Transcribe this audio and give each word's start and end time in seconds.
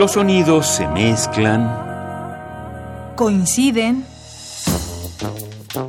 Los 0.00 0.12
sonidos 0.12 0.66
se 0.66 0.88
mezclan, 0.88 1.68
Coinciden. 3.16 4.06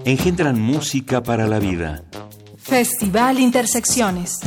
engendran 0.04 0.60
música 0.60 1.24
para 1.24 1.48
la 1.48 1.60
vida. 1.60 2.04
Festival 2.58 3.40
Intersecciones. 3.40 4.42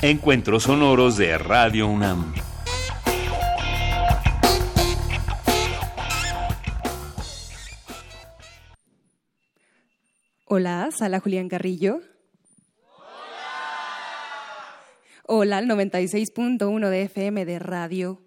Encuentros 0.00 0.62
sonoros 0.62 1.16
de 1.16 1.36
Radio 1.38 1.88
UNAM. 1.88 2.34
Hola, 10.44 10.90
Sala 10.96 11.18
Julián 11.18 11.48
Carrillo. 11.48 11.98
Hola, 15.30 15.58
al 15.58 15.66
96.1 15.66 16.88
de 16.88 17.02
FM 17.02 17.44
de 17.44 17.58
Radio. 17.58 18.18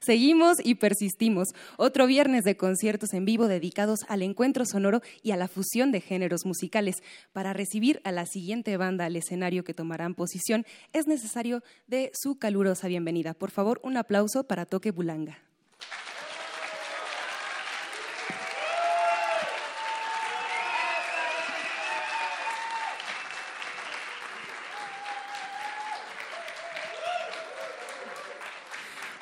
Seguimos 0.00 0.56
y 0.64 0.76
persistimos. 0.76 1.48
Otro 1.76 2.06
viernes 2.06 2.44
de 2.44 2.56
conciertos 2.56 3.12
en 3.12 3.26
vivo 3.26 3.48
dedicados 3.48 4.00
al 4.08 4.22
encuentro 4.22 4.64
sonoro 4.64 5.02
y 5.22 5.32
a 5.32 5.36
la 5.36 5.46
fusión 5.46 5.92
de 5.92 6.00
géneros 6.00 6.46
musicales. 6.46 7.02
Para 7.34 7.52
recibir 7.52 8.00
a 8.02 8.12
la 8.12 8.24
siguiente 8.24 8.78
banda 8.78 9.04
al 9.04 9.16
escenario 9.16 9.62
que 9.62 9.74
tomarán 9.74 10.14
posición, 10.14 10.64
es 10.94 11.06
necesario 11.06 11.62
de 11.86 12.10
su 12.14 12.38
calurosa 12.38 12.88
bienvenida. 12.88 13.34
Por 13.34 13.50
favor, 13.50 13.82
un 13.84 13.98
aplauso 13.98 14.44
para 14.44 14.64
Toque 14.64 14.90
Bulanga. 14.90 15.36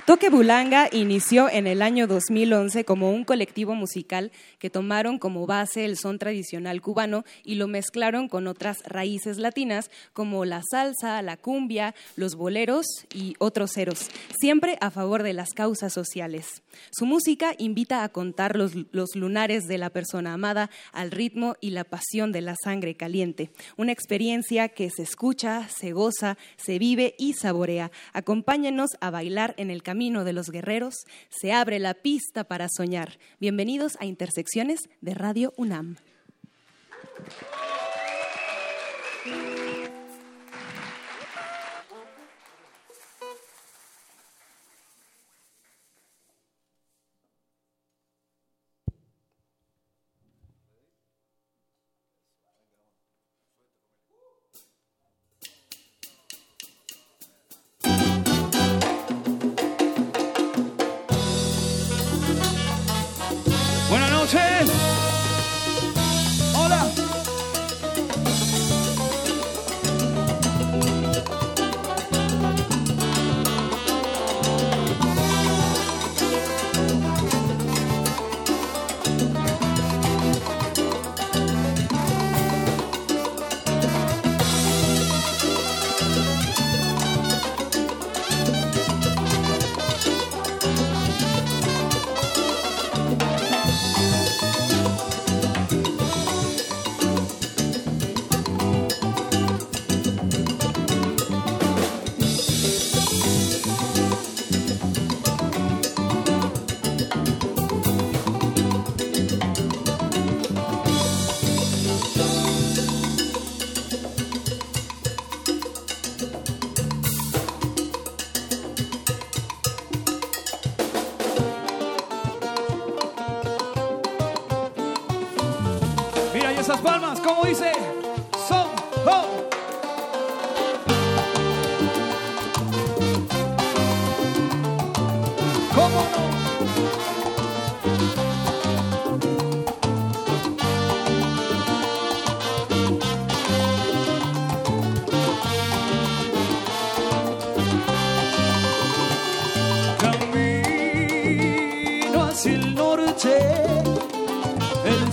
Toque 0.06 0.30
Bulanga 0.30 0.88
inició 0.92 1.50
en 1.50 1.66
el 1.66 1.82
año 1.82 2.06
2011 2.06 2.84
como 2.84 3.10
un 3.10 3.24
colectivo 3.24 3.74
musical 3.74 4.30
que 4.60 4.70
tomaron 4.70 5.18
como 5.18 5.48
base 5.48 5.84
el 5.84 5.96
son 5.96 6.20
tradicional 6.20 6.80
cubano 6.80 7.24
y 7.42 7.56
lo 7.56 7.66
mezclaron 7.66 8.28
con 8.28 8.46
otras 8.46 8.84
raíces 8.84 9.38
latinas 9.38 9.90
como 10.12 10.44
la 10.44 10.62
salsa, 10.70 11.20
la 11.22 11.36
cumbia, 11.36 11.92
los 12.14 12.36
boleros 12.36 12.86
y 13.12 13.34
otros 13.40 13.72
ceros, 13.74 14.06
siempre 14.38 14.78
a 14.80 14.92
favor 14.92 15.24
de 15.24 15.32
las 15.32 15.48
causas 15.54 15.92
sociales. 15.92 16.62
Su 16.92 17.04
música 17.04 17.56
invita 17.58 18.04
a 18.04 18.08
contar 18.08 18.54
los, 18.54 18.74
los 18.92 19.16
lunares 19.16 19.64
de 19.66 19.78
la 19.78 19.90
persona 19.90 20.34
amada 20.34 20.70
al 20.92 21.10
ritmo 21.10 21.56
y 21.60 21.70
la 21.70 21.82
pasión 21.82 22.30
de 22.30 22.42
la 22.42 22.54
sangre 22.62 22.94
caliente, 22.94 23.50
una 23.76 23.90
experiencia 23.90 24.68
que 24.68 24.88
se 24.88 25.02
escucha, 25.02 25.68
se 25.68 25.90
goza, 25.90 26.38
se 26.56 26.78
vive 26.78 27.16
y 27.18 27.32
saborea. 27.32 27.90
Acompáñenos 28.12 28.90
a 29.00 29.10
bailar 29.10 29.54
en 29.56 29.72
el 29.72 29.82
camino 29.82 29.96
de 30.06 30.32
los 30.32 30.50
guerreros, 30.50 31.04
se 31.30 31.52
abre 31.52 31.80
la 31.80 31.92
pista 31.94 32.44
para 32.44 32.68
soñar. 32.68 33.18
Bienvenidos 33.40 33.96
a 33.98 34.06
Intersecciones 34.06 34.88
de 35.00 35.14
Radio 35.14 35.52
UNAM. 35.56 35.96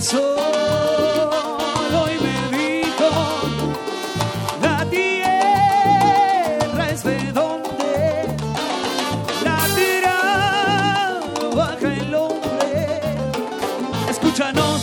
El 0.04 0.10
sol 0.10 1.94
hoy 2.02 2.14
me 2.20 2.36
dijo 2.58 3.10
la 4.60 4.84
tierra 4.90 6.84
es 6.90 7.02
de 7.04 7.32
donde 7.32 8.26
la 9.42 9.56
trabaja 11.38 11.88
el 11.88 12.14
hombre. 12.14 13.00
Escúchanos 14.10 14.82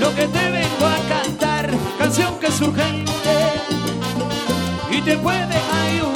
lo 0.00 0.14
que 0.14 0.28
te 0.28 0.50
vengo 0.50 0.86
a 0.86 0.98
cantar 1.08 1.70
canción 1.98 2.38
que 2.40 2.46
es 2.46 2.60
urgente 2.62 3.36
y 4.90 5.02
te 5.02 5.18
puede 5.18 5.56
ayudar 5.84 6.15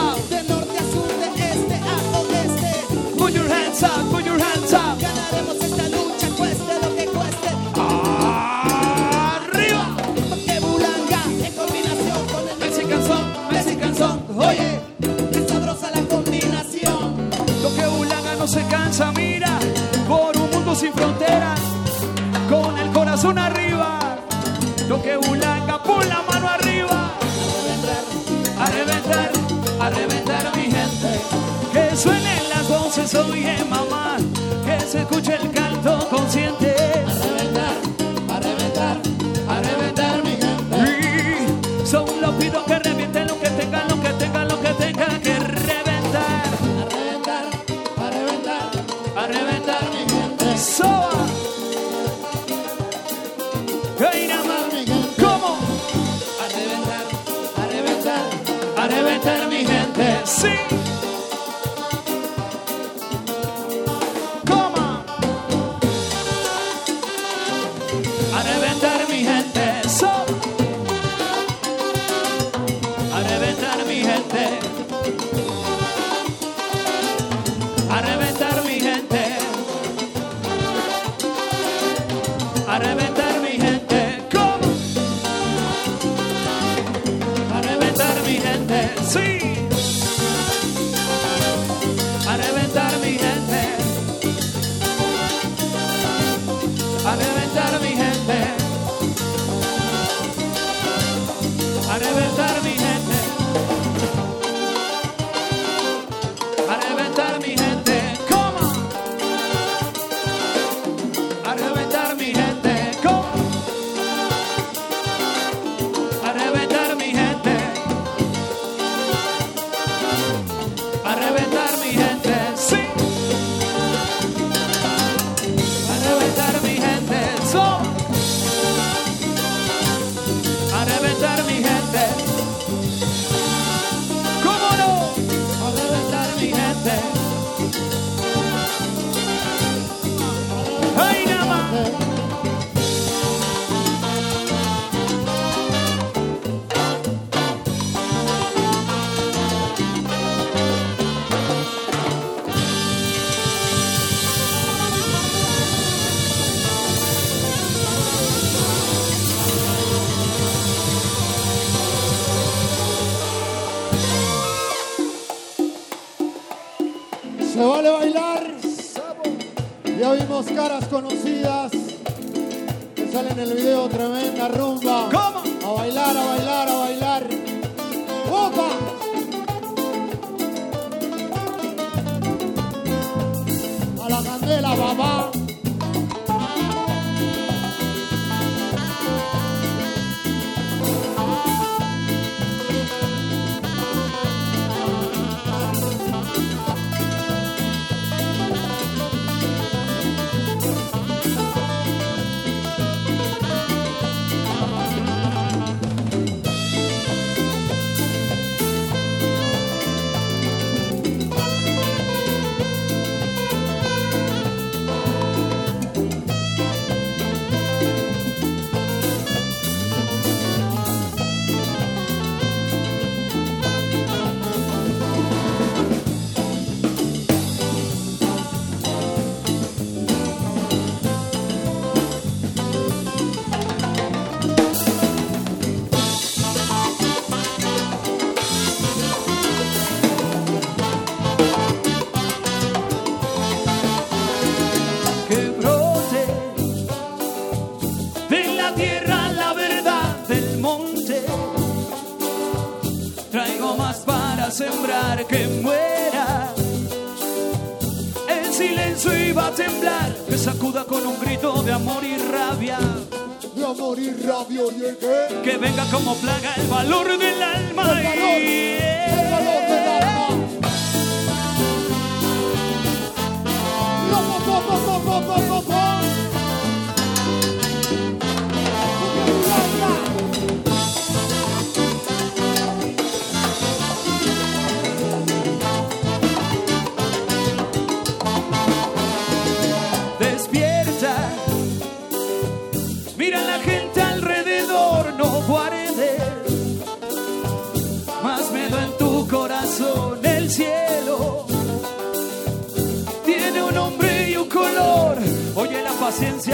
como 265.91 266.15
plaga 266.15 266.53
el 266.55 266.67
valor. 266.67 267.10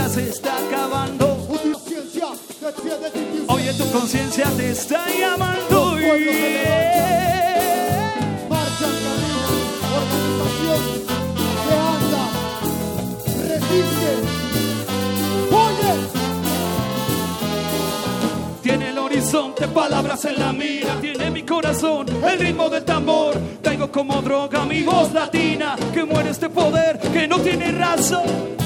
Se 0.10 0.30
está 0.30 0.58
acabando. 0.58 1.38
Oye, 3.48 3.74
tu 3.74 3.92
conciencia 3.92 4.46
te 4.56 4.72
está 4.72 5.06
llamando. 5.10 5.98
Marcha, 8.50 8.86
resiste. 13.48 14.12
Oye, 15.52 15.94
Tiene 18.62 18.90
el 18.90 18.98
horizonte, 18.98 19.68
palabras 19.68 20.26
en 20.26 20.40
la 20.40 20.54
mira. 20.54 21.00
Tiene 21.02 21.32
mi 21.32 21.44
corazón, 21.44 22.08
el 22.24 22.40
ritmo 22.40 22.70
del 22.70 22.84
tambor. 22.86 23.36
Traigo 23.62 23.92
como 23.92 24.22
droga 24.22 24.66
mi 24.66 24.84
voz 24.84 25.12
latina. 25.14 25.76
Que 25.94 26.04
muere 26.06 26.30
este 26.30 26.50
poder 26.50 27.00
que 27.00 27.28
no 27.28 27.40
tiene 27.40 27.72
razón. 27.72 28.58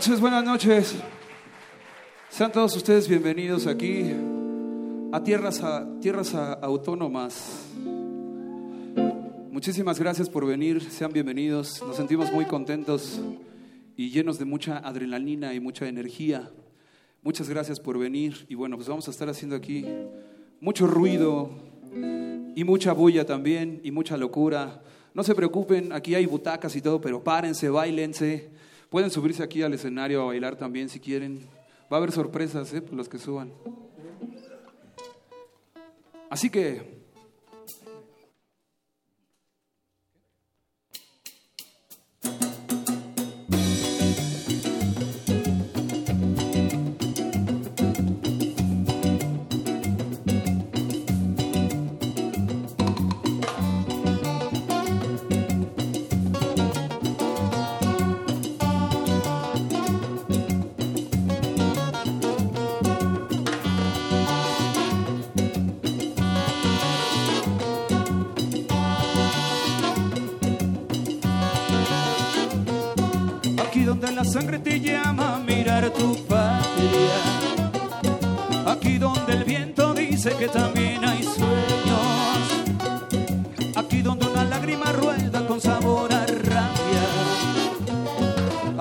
Noches, 0.00 0.18
buenas 0.18 0.42
noches. 0.42 0.94
Sean 2.30 2.50
todos 2.50 2.74
ustedes 2.74 3.06
bienvenidos 3.06 3.66
aquí 3.66 4.10
a 5.12 5.22
tierras, 5.22 5.62
a, 5.62 5.86
tierras 6.00 6.34
autónomas. 6.34 7.66
Muchísimas 9.50 10.00
gracias 10.00 10.30
por 10.30 10.46
venir, 10.46 10.90
sean 10.90 11.12
bienvenidos. 11.12 11.82
Nos 11.86 11.96
sentimos 11.96 12.32
muy 12.32 12.46
contentos 12.46 13.20
y 13.94 14.08
llenos 14.08 14.38
de 14.38 14.46
mucha 14.46 14.78
adrenalina 14.78 15.52
y 15.52 15.60
mucha 15.60 15.86
energía. 15.86 16.48
Muchas 17.22 17.50
gracias 17.50 17.78
por 17.78 17.98
venir 17.98 18.46
y 18.48 18.54
bueno, 18.54 18.76
pues 18.76 18.88
vamos 18.88 19.06
a 19.06 19.10
estar 19.10 19.28
haciendo 19.28 19.54
aquí 19.54 19.84
mucho 20.62 20.86
ruido 20.86 21.50
y 22.56 22.64
mucha 22.64 22.94
bulla 22.94 23.26
también 23.26 23.82
y 23.84 23.90
mucha 23.90 24.16
locura. 24.16 24.82
No 25.12 25.22
se 25.24 25.34
preocupen, 25.34 25.92
aquí 25.92 26.14
hay 26.14 26.24
butacas 26.24 26.74
y 26.74 26.80
todo, 26.80 27.02
pero 27.02 27.22
párense, 27.22 27.68
bailense. 27.68 28.69
Pueden 28.90 29.10
subirse 29.10 29.42
aquí 29.42 29.62
al 29.62 29.72
escenario 29.72 30.22
a 30.22 30.26
bailar 30.26 30.56
también 30.56 30.88
si 30.88 31.00
quieren. 31.00 31.46
Va 31.90 31.96
a 31.96 31.98
haber 31.98 32.12
sorpresas, 32.12 32.72
¿eh? 32.74 32.82
Por 32.82 32.94
los 32.94 33.08
que 33.08 33.18
suban. 33.18 33.52
Así 36.28 36.50
que 36.50 36.99
la 74.20 74.26
sangre 74.26 74.58
te 74.58 74.78
llama 74.78 75.36
a 75.36 75.38
mirar 75.38 75.88
tu 75.98 76.14
patria. 76.26 77.18
Aquí 78.66 78.98
donde 78.98 79.32
el 79.32 79.44
viento 79.44 79.94
dice 79.94 80.36
que 80.38 80.46
también 80.48 81.02
hay 81.02 81.22
sueños. 81.22 82.44
Aquí 83.76 84.02
donde 84.02 84.26
una 84.26 84.44
lágrima 84.44 84.92
rueda 84.92 85.46
con 85.46 85.58
sabor 85.58 86.12
a 86.12 86.26
rabia. 86.26 87.04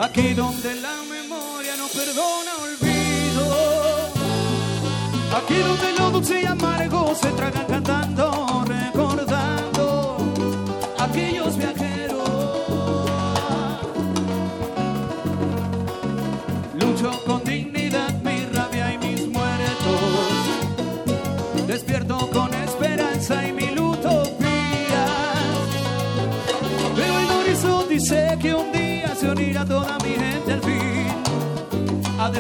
Aquí 0.06 0.34
donde 0.34 0.76
la 0.76 0.96
memoria 1.16 1.74
no 1.78 1.88
perdona 1.88 2.52
olvido. 2.68 3.46
Aquí 5.40 5.56
donde 5.56 5.94
lo 5.98 6.12
dulce 6.12 6.42
y 6.42 6.46
amargo 6.48 7.16
se 7.16 7.30
tragan 7.32 7.66
cantando. 7.66 8.49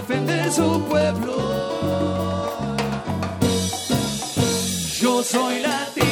defender 0.09 0.51
su 0.51 0.83
pueblo. 0.85 1.35
Yo 4.99 5.23
soy 5.23 5.59
latino. 5.59 6.08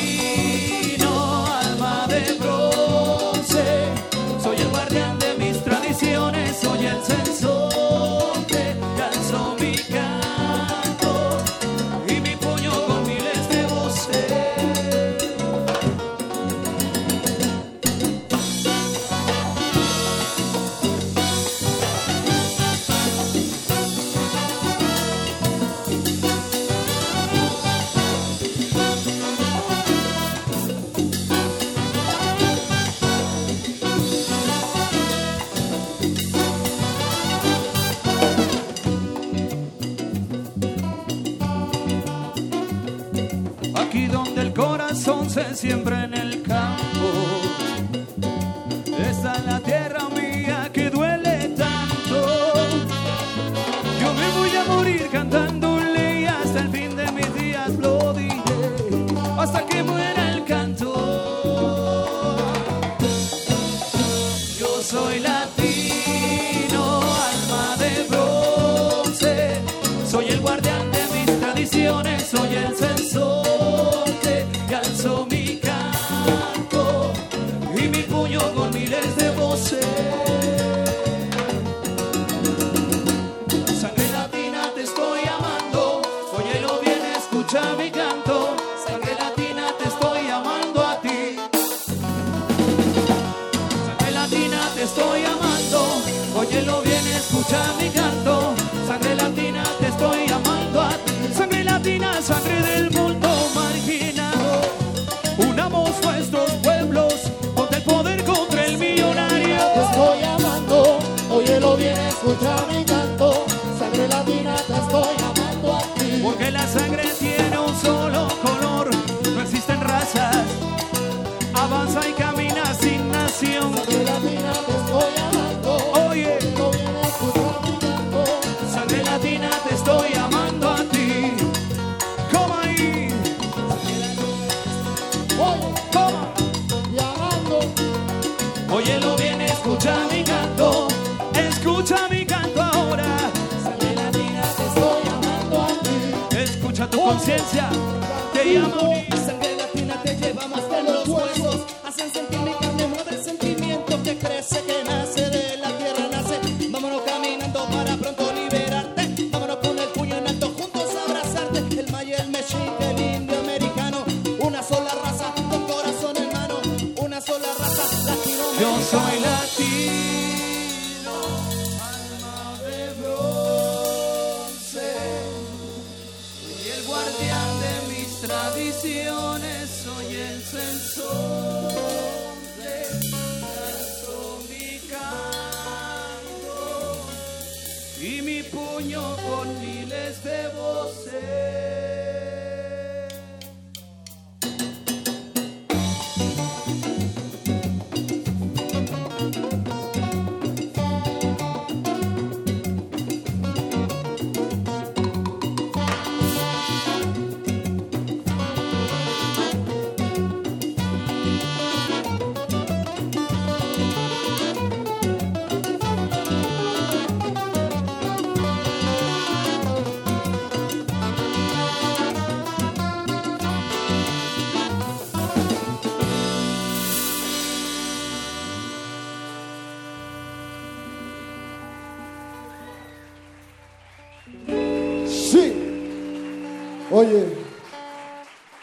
Oye, 236.97 237.27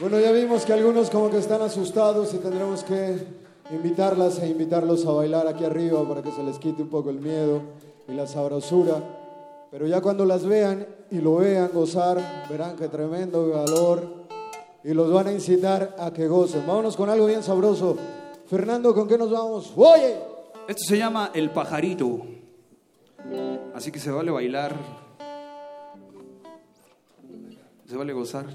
bueno, 0.01 0.19
ya 0.19 0.33
vimos 0.33 0.65
que 0.65 0.73
algunos 0.73 1.09
como 1.09 1.31
que 1.31 1.39
están 1.39 1.63
asustados 1.63 2.35
y 2.35 2.39
tendremos 2.39 2.83
que 2.83 3.17
invitarlas 3.71 4.41
e 4.41 4.49
invitarlos 4.49 5.07
a 5.07 5.13
bailar 5.13 5.47
aquí 5.47 5.65
arriba 5.65 6.03
para 6.09 6.21
que 6.21 6.33
se 6.33 6.43
les 6.43 6.59
quite 6.59 6.83
un 6.83 6.89
poco 6.89 7.11
el 7.11 7.21
miedo 7.21 7.63
y 8.09 8.13
la 8.13 8.27
sabrosura. 8.27 8.97
Pero 9.71 9.87
ya 9.87 10.01
cuando 10.01 10.25
las 10.25 10.45
vean 10.45 10.85
y 11.13 11.21
lo 11.21 11.37
vean 11.37 11.71
gozar, 11.73 12.49
verán 12.51 12.75
que 12.75 12.89
tremendo 12.89 13.51
valor 13.51 14.03
y 14.83 14.93
los 14.95 15.13
van 15.13 15.29
a 15.29 15.33
incitar 15.33 15.95
a 15.97 16.13
que 16.13 16.27
gocen. 16.27 16.67
Vámonos 16.67 16.97
con 16.97 17.09
algo 17.11 17.27
bien 17.27 17.45
sabroso. 17.45 17.97
Fernando, 18.51 18.93
¿con 18.97 19.07
qué 19.07 19.17
nos 19.17 19.31
vamos? 19.31 19.73
Oye. 19.77 20.17
Esto 20.67 20.83
se 20.89 20.99
llama 20.99 21.31
El 21.35 21.51
Pajarito. 21.51 22.23
Así 23.77 23.93
que 23.93 24.01
se 24.01 24.11
vale 24.11 24.33
bailar 24.33 25.04
se 27.95 27.99
vale 27.99 28.13
gozar. 28.13 28.47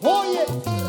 Oye. 0.00 0.85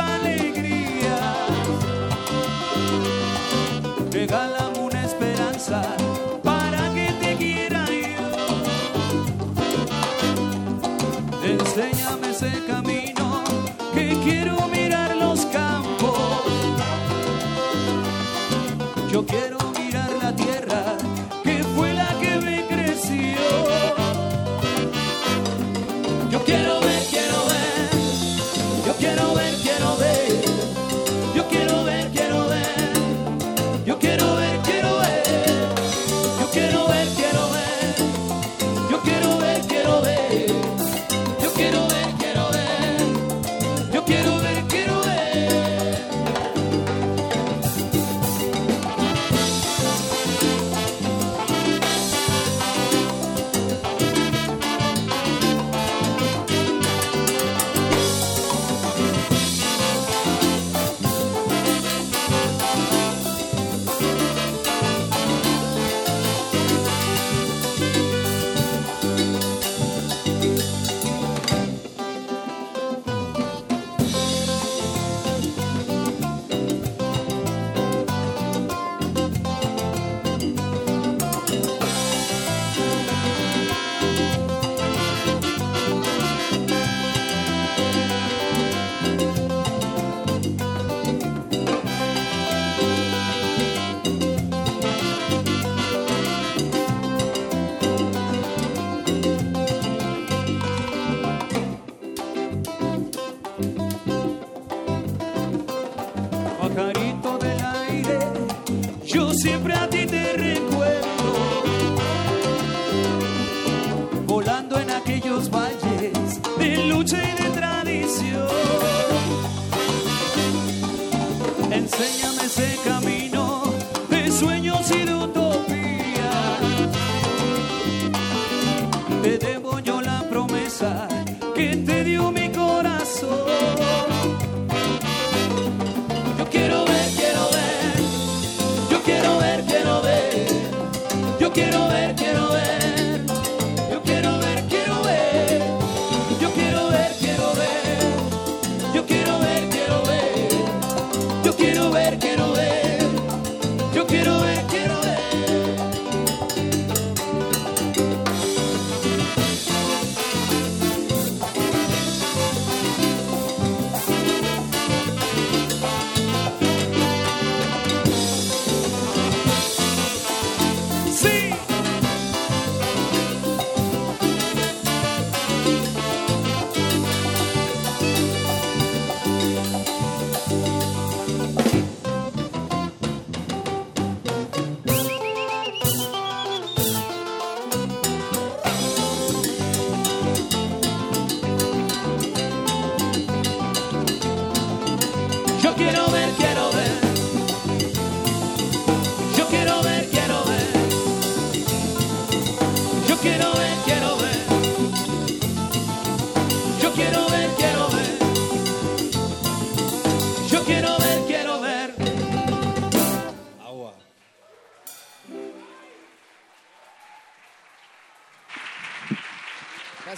sale. 0.00 0.39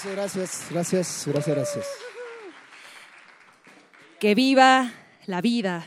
Gracias, 0.04 0.66
gracias, 0.68 1.24
gracias, 1.26 1.56
gracias. 1.56 1.86
Que 4.18 4.34
viva 4.34 4.92
la 5.26 5.40
vida, 5.40 5.86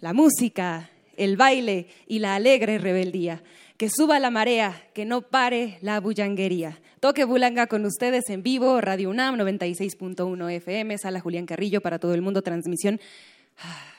la 0.00 0.14
música, 0.14 0.88
el 1.16 1.36
baile 1.36 1.88
y 2.06 2.20
la 2.20 2.36
alegre 2.36 2.78
rebeldía. 2.78 3.42
Que 3.76 3.90
suba 3.90 4.18
la 4.18 4.30
marea, 4.30 4.88
que 4.94 5.04
no 5.04 5.22
pare 5.22 5.78
la 5.82 6.00
bullanguería. 6.00 6.80
Toque 7.00 7.24
Bulanga 7.24 7.66
con 7.66 7.84
ustedes 7.84 8.28
en 8.30 8.42
vivo, 8.42 8.80
Radio 8.80 9.10
UNAM 9.10 9.36
96.1 9.36 10.50
FM, 10.50 10.96
Sala 10.98 11.20
Julián 11.20 11.46
Carrillo 11.46 11.80
para 11.82 11.98
todo 11.98 12.14
el 12.14 12.22
mundo, 12.22 12.42
transmisión. 12.42 12.98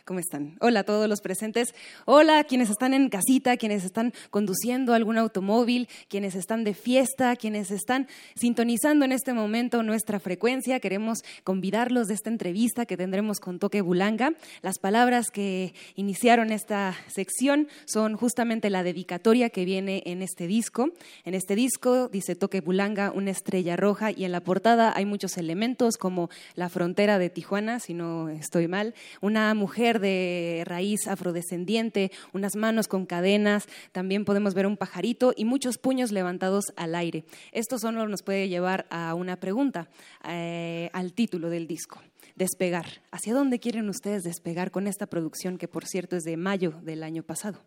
¿Cómo 0.10 0.20
están? 0.20 0.58
Hola 0.60 0.80
a 0.80 0.84
todos 0.86 1.08
los 1.08 1.22
presentes. 1.22 1.76
Hola 2.06 2.40
a 2.40 2.44
quienes 2.44 2.72
están 2.72 2.96
en 2.96 3.10
casita, 3.10 3.58
quienes 3.58 3.84
están 3.84 4.12
conduciendo 4.32 4.96
algún 4.96 5.20
automóvil, 5.20 5.88
quienes 6.08 6.34
están 6.34 6.64
de 6.64 6.74
fiesta, 6.74 7.36
quienes 7.36 7.70
están 7.70 8.08
sintonizando 8.34 9.06
en 9.06 9.12
este 9.12 9.34
momento 9.34 9.84
nuestra 9.84 10.20
frecuencia. 10.20 10.80
Queremos 10.80 11.20
convidarlos 11.44 12.08
de 12.08 12.16
esta 12.16 12.32
entrevista 12.32 12.88
que 12.88 12.98
tendremos 12.98 13.40
con 13.40 13.60
Toque 13.60 13.82
Bulanga. 13.82 14.34
Las 14.64 14.80
palabras 14.80 15.30
que 15.30 15.76
iniciaron 15.94 16.52
esta 16.52 16.96
sección 17.06 17.68
son 17.86 18.16
justamente 18.16 18.72
la 18.72 18.82
dedicatoria 18.82 19.52
que 19.52 19.64
viene 19.64 20.02
en 20.08 20.24
este 20.24 20.48
disco. 20.48 20.90
En 21.24 21.36
este 21.36 21.56
disco 21.56 22.08
dice 22.08 22.34
Toque 22.34 22.62
Bulanga, 22.62 23.12
una 23.12 23.30
estrella 23.30 23.76
roja, 23.76 24.10
y 24.10 24.26
en 24.26 24.32
la 24.32 24.42
portada 24.42 24.92
hay 24.96 25.06
muchos 25.06 25.38
elementos 25.38 25.98
como 25.98 26.32
la 26.56 26.68
frontera 26.68 27.20
de 27.20 27.30
Tijuana, 27.30 27.80
si 27.80 27.94
no 27.94 28.30
estoy 28.30 28.68
mal, 28.68 28.96
una 29.22 29.54
mujer 29.54 29.99
de 30.00 30.64
raíz 30.66 31.08
afrodescendiente, 31.08 32.12
unas 32.34 32.56
manos 32.56 32.88
con 32.88 33.06
cadenas, 33.06 33.68
también 33.92 34.26
podemos 34.26 34.54
ver 34.54 34.66
un 34.66 34.78
pajarito 34.78 35.34
y 35.36 35.46
muchos 35.46 35.78
puños 35.78 36.12
levantados 36.12 36.66
al 36.76 36.96
aire. 36.96 37.26
Esto 37.52 37.78
solo 37.78 38.08
nos 38.08 38.24
puede 38.24 38.50
llevar 38.50 38.86
a 38.90 39.14
una 39.14 39.40
pregunta, 39.40 39.90
eh, 40.28 40.90
al 40.94 41.14
título 41.14 41.50
del 41.50 41.68
disco. 41.68 42.00
Despegar. 42.36 42.86
¿Hacia 43.12 43.34
dónde 43.34 43.60
quieren 43.60 43.90
ustedes 43.90 44.24
despegar 44.24 44.72
con 44.72 44.88
esta 44.88 45.08
producción 45.08 45.58
que, 45.58 45.68
por 45.68 45.86
cierto, 45.86 46.16
es 46.16 46.24
de 46.24 46.38
mayo 46.38 46.74
del 46.84 47.04
año 47.04 47.24
pasado? 47.24 47.60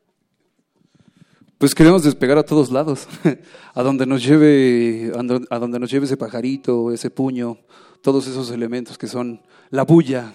Pues 1.63 1.77
queremos 1.77 2.03
despegar 2.03 2.39
a 2.39 2.43
todos 2.43 2.73
lados, 2.73 3.07
a 3.75 3.83
donde 3.85 4.05
nos 4.05 4.25
lleve, 4.25 5.13
a 5.49 5.59
donde 5.61 5.79
nos 5.79 5.91
lleve 5.93 6.07
ese 6.07 6.17
pajarito, 6.17 6.91
ese 6.91 7.09
puño, 7.09 7.59
todos 8.01 8.27
esos 8.27 8.51
elementos 8.51 8.99
que 8.99 9.07
son 9.07 9.41
la 9.71 9.85
bulla. 9.85 10.33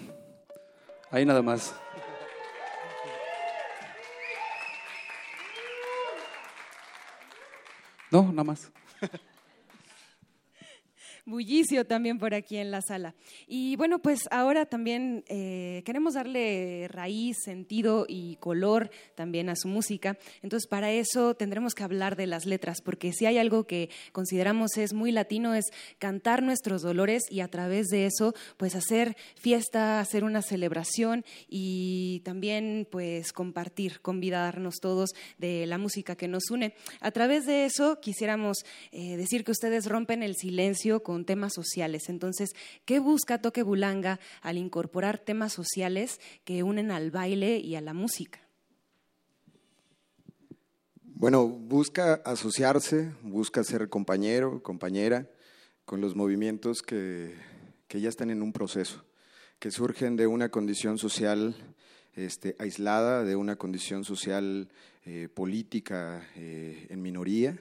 Ahí 1.10 1.26
nada 1.26 1.42
más. 1.42 1.74
No, 8.10 8.22
nada 8.32 8.44
más. 8.44 8.72
Bullicio 11.28 11.86
también 11.86 12.18
por 12.18 12.34
aquí 12.34 12.56
en 12.56 12.70
la 12.70 12.80
sala. 12.82 13.14
Y 13.46 13.76
bueno, 13.76 14.00
pues 14.00 14.20
ahora 14.30 14.66
también 14.66 15.24
eh, 15.28 15.82
queremos 15.84 16.14
darle 16.14 16.88
raíz, 16.88 17.36
sentido 17.44 18.06
y 18.08 18.36
color 18.36 18.90
también 19.14 19.48
a 19.48 19.56
su 19.56 19.68
música. 19.68 20.18
Entonces, 20.42 20.66
para 20.68 20.90
eso 20.90 21.34
tendremos 21.34 21.74
que 21.74 21.84
hablar 21.84 22.16
de 22.16 22.26
las 22.26 22.46
letras, 22.46 22.80
porque 22.82 23.12
si 23.12 23.26
hay 23.26 23.38
algo 23.38 23.64
que 23.64 23.90
consideramos 24.12 24.76
es 24.76 24.92
muy 24.92 25.12
latino, 25.12 25.54
es 25.54 25.66
cantar 25.98 26.42
nuestros 26.42 26.82
dolores 26.82 27.24
y 27.30 27.40
a 27.40 27.48
través 27.48 27.88
de 27.88 28.06
eso, 28.06 28.34
pues 28.56 28.74
hacer 28.74 29.16
fiesta, 29.36 30.00
hacer 30.00 30.24
una 30.24 30.42
celebración 30.42 31.24
y 31.48 32.20
también 32.24 32.86
pues 32.90 33.32
compartir, 33.32 34.00
convidarnos 34.00 34.76
todos 34.80 35.10
de 35.38 35.66
la 35.66 35.78
música 35.78 36.16
que 36.16 36.28
nos 36.28 36.50
une. 36.50 36.74
A 37.00 37.10
través 37.10 37.46
de 37.46 37.64
eso 37.64 38.00
quisiéramos 38.00 38.64
eh, 38.92 39.16
decir 39.16 39.44
que 39.44 39.52
ustedes 39.52 39.86
rompen 39.86 40.22
el 40.22 40.36
silencio 40.36 41.02
con 41.02 41.17
temas 41.24 41.54
sociales. 41.54 42.08
Entonces, 42.08 42.50
¿qué 42.84 42.98
busca 42.98 43.40
Toque 43.40 43.62
Bulanga 43.62 44.20
al 44.42 44.58
incorporar 44.58 45.18
temas 45.18 45.52
sociales 45.52 46.20
que 46.44 46.62
unen 46.62 46.90
al 46.90 47.10
baile 47.10 47.58
y 47.58 47.76
a 47.76 47.80
la 47.80 47.94
música? 47.94 48.40
Bueno, 51.02 51.48
busca 51.48 52.14
asociarse, 52.24 53.12
busca 53.22 53.64
ser 53.64 53.88
compañero, 53.88 54.62
compañera 54.62 55.28
con 55.84 56.00
los 56.00 56.14
movimientos 56.14 56.80
que, 56.82 57.34
ya 57.88 58.08
están 58.08 58.30
en 58.30 58.40
un 58.40 58.52
proceso, 58.52 59.04
que 59.58 59.72
surgen 59.72 60.14
de 60.14 60.28
una 60.28 60.50
condición 60.50 60.96
social 60.96 61.56
este, 62.14 62.54
aislada, 62.60 63.24
de 63.24 63.34
una 63.34 63.56
condición 63.56 64.04
social 64.04 64.68
eh, 65.06 65.28
política 65.32 66.24
eh, 66.36 66.86
en 66.90 67.02
minoría, 67.02 67.58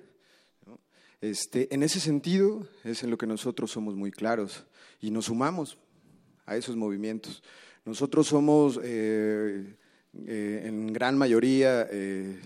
este, 1.22 1.74
en 1.74 1.84
ese 1.84 2.00
sentido 2.00 2.68
es 2.84 3.04
en 3.04 3.10
lo 3.10 3.18
que 3.18 3.26
nosotros 3.26 3.72
somos 3.72 3.96
muy 3.96 4.12
claros 4.12 4.66
y 5.02 5.12
nos 5.12 5.26
sumamos 5.26 5.78
a 6.46 6.56
esos 6.56 6.76
movimientos. 6.76 7.44
Nosotros 7.86 8.28
somos 8.28 8.80
eh, 8.84 9.76
eh, 10.26 10.64
en 10.66 10.94
gran 10.94 11.18
mayoría 11.18 11.88
eh, 11.90 12.40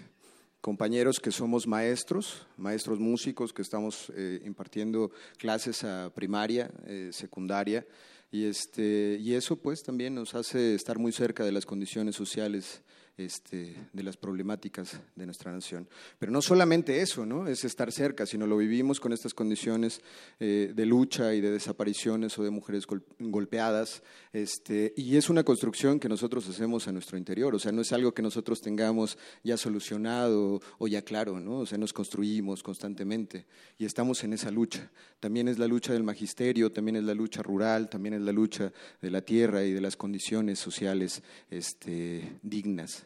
compañeros 0.62 1.20
que 1.20 1.32
somos 1.32 1.68
maestros, 1.68 2.46
maestros 2.58 3.00
músicos 3.00 3.52
que 3.52 3.64
estamos 3.64 4.12
impartiendo 4.46 5.10
clases 5.38 5.84
a 5.84 6.12
primaria, 6.14 6.70
secundaria, 7.10 7.84
y, 8.32 8.46
este, 8.46 9.18
y 9.20 9.34
eso 9.34 9.56
pues 9.56 9.82
también 9.82 10.14
nos 10.14 10.36
hace 10.36 10.76
estar 10.76 11.00
muy 11.00 11.12
cerca 11.12 11.44
de 11.44 11.52
las 11.52 11.66
condiciones 11.66 12.16
sociales 12.16 12.84
este, 13.26 13.76
de 13.94 14.04
las 14.04 14.18
problemáticas 14.18 15.00
de 15.16 15.26
nuestra 15.26 15.52
nación. 15.52 15.88
Pero 16.20 16.32
no 16.32 16.42
solamente 16.42 17.02
eso, 17.02 17.26
¿no? 17.26 17.48
es 17.48 17.64
estar 17.64 17.92
cerca, 17.92 18.26
sino 18.26 18.48
lo 18.48 18.58
vivimos 18.58 19.00
con 19.00 19.14
estas 19.14 19.34
condiciones 19.34 20.02
eh, 20.40 20.72
de 20.74 20.86
lucha 20.86 21.34
y 21.34 21.42
de 21.42 21.52
desapariciones 21.52 22.38
o 22.38 22.44
de 22.44 22.50
mujeres 22.50 22.86
golpeadas, 23.20 24.04
este, 24.34 24.94
y 24.96 25.18
es 25.18 25.30
una 25.30 25.44
construcción 25.44 26.00
que 26.00 26.10
nosotros 26.10 26.48
hacemos 26.48 26.88
a 26.88 26.92
nuestro 26.92 27.18
interior, 27.18 27.54
o 27.56 27.60
sea, 27.60 27.72
no 27.72 27.82
es 27.82 27.92
algo 27.92 28.14
que 28.14 28.22
nosotros 28.22 28.62
tengamos 28.62 29.18
ya 29.44 29.58
solucionado 29.58 30.62
o 30.78 30.88
ya 30.88 31.02
claro, 31.02 31.40
¿no? 31.40 31.60
o 31.60 31.66
sea, 31.66 31.78
nos 31.78 31.94
construimos 31.94 32.64
constantemente 32.64 33.46
y 33.78 33.86
estamos 33.86 34.24
en 34.24 34.34
esa 34.34 34.52
lucha. 34.52 34.92
También 35.20 35.48
es 35.48 35.60
la 35.60 35.68
lucha 35.68 35.94
del 35.94 36.04
magisterio, 36.04 36.72
también 36.72 36.96
es 36.96 37.04
la 37.04 37.14
lucha 37.14 37.42
rural, 37.42 37.90
también 37.90 38.16
es 38.16 38.22
la 38.22 38.32
lucha 38.32 38.72
de 39.02 39.12
la 39.12 39.22
tierra 39.22 39.64
y 39.64 39.72
de 39.72 39.82
las 39.82 39.96
condiciones 39.96 40.60
sociales 40.60 41.22
este, 41.50 42.40
dignas. 42.42 43.06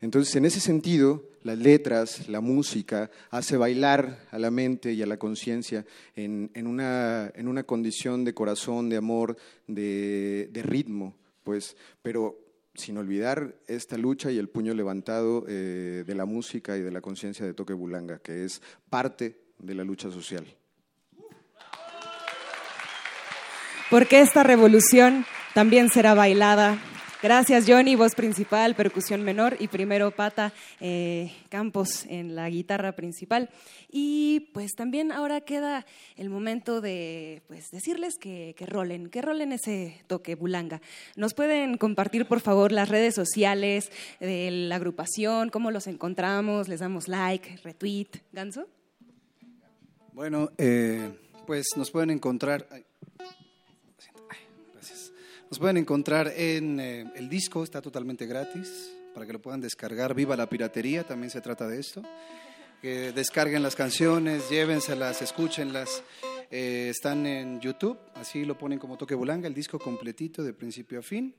Entonces, 0.00 0.34
en 0.36 0.44
ese 0.44 0.60
sentido, 0.60 1.24
las 1.42 1.58
letras, 1.58 2.28
la 2.28 2.40
música, 2.40 3.10
hace 3.30 3.56
bailar 3.56 4.26
a 4.30 4.38
la 4.38 4.50
mente 4.50 4.92
y 4.92 5.02
a 5.02 5.06
la 5.06 5.16
conciencia 5.16 5.84
en, 6.14 6.50
una, 6.66 7.32
condición 7.64 8.24
de 8.24 8.34
corazón, 8.34 8.88
de 8.88 8.96
amor, 8.96 9.36
de, 9.66 10.50
ritmo, 10.64 11.16
pues, 11.44 11.76
pero 12.02 12.38
sin 12.74 12.96
olvidar 12.96 13.56
esta 13.66 13.98
lucha 13.98 14.30
y 14.30 14.38
el 14.38 14.48
puño 14.48 14.72
levantado 14.74 15.44
eh, 15.46 16.04
de 16.06 16.14
la 16.14 16.24
música 16.24 16.76
y 16.76 16.80
de 16.80 16.90
la 16.90 17.02
conciencia 17.02 17.44
de 17.44 17.52
Toque 17.52 17.74
Bulanga, 17.74 18.18
que 18.18 18.44
es 18.44 18.62
parte 18.88 19.38
de 19.58 19.74
la 19.74 19.84
lucha 19.84 20.10
social. 20.10 20.46
Porque 23.90 24.20
esta 24.20 24.42
revolución 24.42 25.26
también 25.52 25.90
será 25.90 26.14
bailada 26.14 26.78
Gracias, 27.22 27.66
Johnny, 27.68 27.94
voz 27.94 28.16
principal, 28.16 28.74
percusión 28.74 29.22
menor 29.22 29.56
y 29.60 29.68
primero 29.68 30.10
Pata 30.10 30.52
eh, 30.80 31.32
Campos 31.50 32.04
en 32.08 32.34
la 32.34 32.50
guitarra 32.50 32.96
principal. 32.96 33.48
Y 33.92 34.50
pues 34.52 34.72
también 34.72 35.12
ahora 35.12 35.40
queda 35.40 35.86
el 36.16 36.30
momento 36.30 36.80
de 36.80 37.42
pues, 37.46 37.70
decirles 37.70 38.16
que, 38.20 38.56
que 38.58 38.66
rolen, 38.66 39.08
que 39.08 39.22
rolen 39.22 39.52
ese 39.52 40.02
toque 40.08 40.34
bulanga. 40.34 40.80
¿Nos 41.14 41.32
pueden 41.32 41.76
compartir, 41.76 42.26
por 42.26 42.40
favor, 42.40 42.72
las 42.72 42.88
redes 42.88 43.14
sociales 43.14 43.92
de 44.18 44.50
la 44.50 44.74
agrupación? 44.74 45.50
¿Cómo 45.50 45.70
los 45.70 45.86
encontramos? 45.86 46.66
¿Les 46.66 46.80
damos 46.80 47.06
like, 47.06 47.58
retweet? 47.62 48.08
¿Ganso? 48.32 48.66
Bueno, 50.12 50.50
eh, 50.58 51.08
pues 51.46 51.66
nos 51.76 51.92
pueden 51.92 52.10
encontrar... 52.10 52.66
Nos 55.52 55.58
pueden 55.58 55.76
encontrar 55.76 56.32
en 56.34 56.80
eh, 56.80 57.04
el 57.14 57.28
disco, 57.28 57.62
está 57.62 57.82
totalmente 57.82 58.24
gratis, 58.24 58.90
para 59.12 59.26
que 59.26 59.34
lo 59.34 59.42
puedan 59.42 59.60
descargar. 59.60 60.14
Viva 60.14 60.34
la 60.34 60.48
piratería, 60.48 61.04
también 61.04 61.28
se 61.28 61.42
trata 61.42 61.68
de 61.68 61.78
esto. 61.78 62.00
Que 62.80 63.12
descarguen 63.12 63.62
las 63.62 63.76
canciones, 63.76 64.48
llévenselas, 64.48 65.20
escúchenlas. 65.20 66.04
Eh, 66.50 66.88
están 66.88 67.26
en 67.26 67.60
YouTube, 67.60 67.98
así 68.14 68.46
lo 68.46 68.56
ponen 68.56 68.78
como 68.78 68.96
Toque 68.96 69.14
Bulanga, 69.14 69.46
el 69.46 69.52
disco 69.52 69.78
completito 69.78 70.42
de 70.42 70.54
principio 70.54 71.00
a 71.00 71.02
fin. 71.02 71.34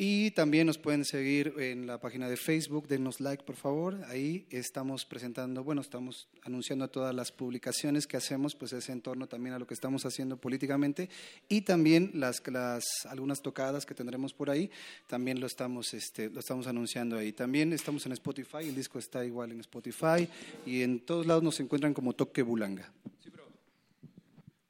Y 0.00 0.30
también 0.30 0.68
nos 0.68 0.78
pueden 0.78 1.04
seguir 1.04 1.54
en 1.58 1.88
la 1.88 1.98
página 1.98 2.28
de 2.28 2.36
Facebook, 2.36 2.86
denos 2.86 3.18
like 3.18 3.42
por 3.42 3.56
favor. 3.56 4.00
Ahí 4.06 4.46
estamos 4.48 5.04
presentando, 5.04 5.64
bueno, 5.64 5.80
estamos 5.80 6.28
anunciando 6.44 6.88
todas 6.88 7.12
las 7.12 7.32
publicaciones 7.32 8.06
que 8.06 8.16
hacemos, 8.16 8.54
pues 8.54 8.72
es 8.72 8.88
en 8.90 9.00
torno 9.00 9.26
también 9.26 9.56
a 9.56 9.58
lo 9.58 9.66
que 9.66 9.74
estamos 9.74 10.06
haciendo 10.06 10.36
políticamente 10.36 11.10
y 11.48 11.62
también 11.62 12.12
las, 12.14 12.40
las 12.46 12.84
algunas 13.08 13.42
tocadas 13.42 13.84
que 13.86 13.94
tendremos 13.94 14.32
por 14.32 14.50
ahí, 14.50 14.70
también 15.08 15.40
lo 15.40 15.48
estamos, 15.48 15.92
este, 15.92 16.30
lo 16.30 16.38
estamos 16.38 16.68
anunciando 16.68 17.18
ahí. 17.18 17.32
También 17.32 17.72
estamos 17.72 18.06
en 18.06 18.12
Spotify, 18.12 18.68
el 18.68 18.76
disco 18.76 19.00
está 19.00 19.24
igual 19.24 19.50
en 19.50 19.58
Spotify 19.58 20.28
y 20.64 20.82
en 20.82 21.00
todos 21.00 21.26
lados 21.26 21.42
nos 21.42 21.58
encuentran 21.58 21.92
como 21.92 22.12
Toque 22.12 22.42
Bulanga. 22.42 22.88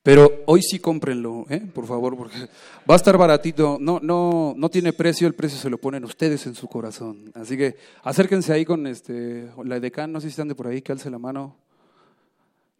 Pero 0.09 0.43
hoy 0.47 0.63
sí 0.63 0.79
cómprenlo, 0.79 1.45
¿eh? 1.51 1.61
por 1.61 1.87
favor, 1.87 2.17
porque 2.17 2.39
va 2.91 2.95
a 2.95 2.97
estar 2.97 3.19
baratito. 3.19 3.77
No, 3.79 4.01
no, 4.03 4.55
no 4.57 4.71
tiene 4.71 4.95
precio, 4.95 5.27
el 5.27 5.35
precio 5.35 5.59
se 5.59 5.69
lo 5.69 5.77
ponen 5.77 6.03
ustedes 6.03 6.47
en 6.47 6.55
su 6.55 6.67
corazón. 6.67 7.31
Así 7.35 7.59
que 7.59 7.77
acérquense 8.03 8.55
ahí 8.55 8.65
con 8.65 8.87
este, 8.87 9.51
la 9.63 9.77
edecán, 9.77 10.11
no 10.11 10.19
sé 10.19 10.29
si 10.29 10.31
están 10.31 10.49
de 10.49 10.55
por 10.55 10.67
ahí, 10.67 10.81
que 10.81 10.93
alce 10.93 11.11
la 11.11 11.19
mano. 11.19 11.59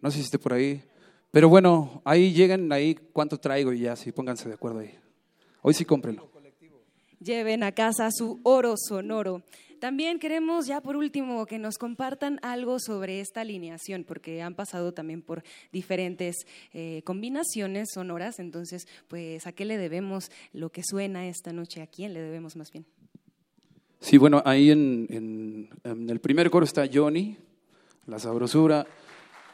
No 0.01 0.11
sé 0.11 0.17
si 0.17 0.25
esté 0.25 0.39
por 0.39 0.55
ahí. 0.55 0.83
Pero 1.31 1.51
bueno, 1.51 2.01
ahí 2.03 2.33
lleguen, 2.33 2.73
ahí 2.73 2.99
cuánto 3.13 3.37
traigo 3.37 3.75
y 3.75 3.81
ya, 3.81 3.95
sí, 3.95 4.11
pónganse 4.11 4.49
de 4.49 4.55
acuerdo 4.55 4.79
ahí. 4.79 4.99
Hoy 5.61 5.75
sí 5.75 5.85
cómprenlo. 5.85 6.38
Lleven 7.21 7.63
a 7.63 7.73
casa 7.73 8.11
su 8.13 8.41
oro 8.45 8.75
sonoro. 8.77 9.43
También 9.81 10.19
queremos 10.19 10.67
ya 10.67 10.81
por 10.81 10.97
último 10.97 11.47
que 11.47 11.59
nos 11.59 11.79
compartan 11.79 12.41
algo 12.43 12.79
sobre 12.81 13.21
esta 13.21 13.43
alineación, 13.43 14.03
porque 14.05 14.43
han 14.43 14.55
pasado 14.57 14.93
también 14.93 15.23
por 15.23 15.45
diferentes 15.73 16.35
eh, 16.73 17.03
combinaciones 17.05 17.91
sonoras. 17.95 18.41
Entonces, 18.41 18.89
pues, 19.07 19.47
¿a 19.47 19.53
qué 19.53 19.65
le 19.65 19.79
debemos 19.79 20.31
lo 20.53 20.71
que 20.71 20.83
suena 20.85 21.29
esta 21.29 21.53
noche? 21.53 21.81
¿A 21.83 21.87
quién 21.87 22.13
le 22.13 22.21
debemos 22.21 22.57
más 22.57 22.73
bien? 22.73 22.87
Sí, 24.01 24.17
bueno, 24.17 24.43
ahí 24.45 24.71
en, 24.71 25.07
en- 25.11 25.71
en 25.85 26.11
el 26.11 26.21
primer 26.21 26.51
coro 26.51 26.65
está 26.65 26.85
Johnny, 26.93 27.37
la 28.07 28.19
sabrosura. 28.19 28.85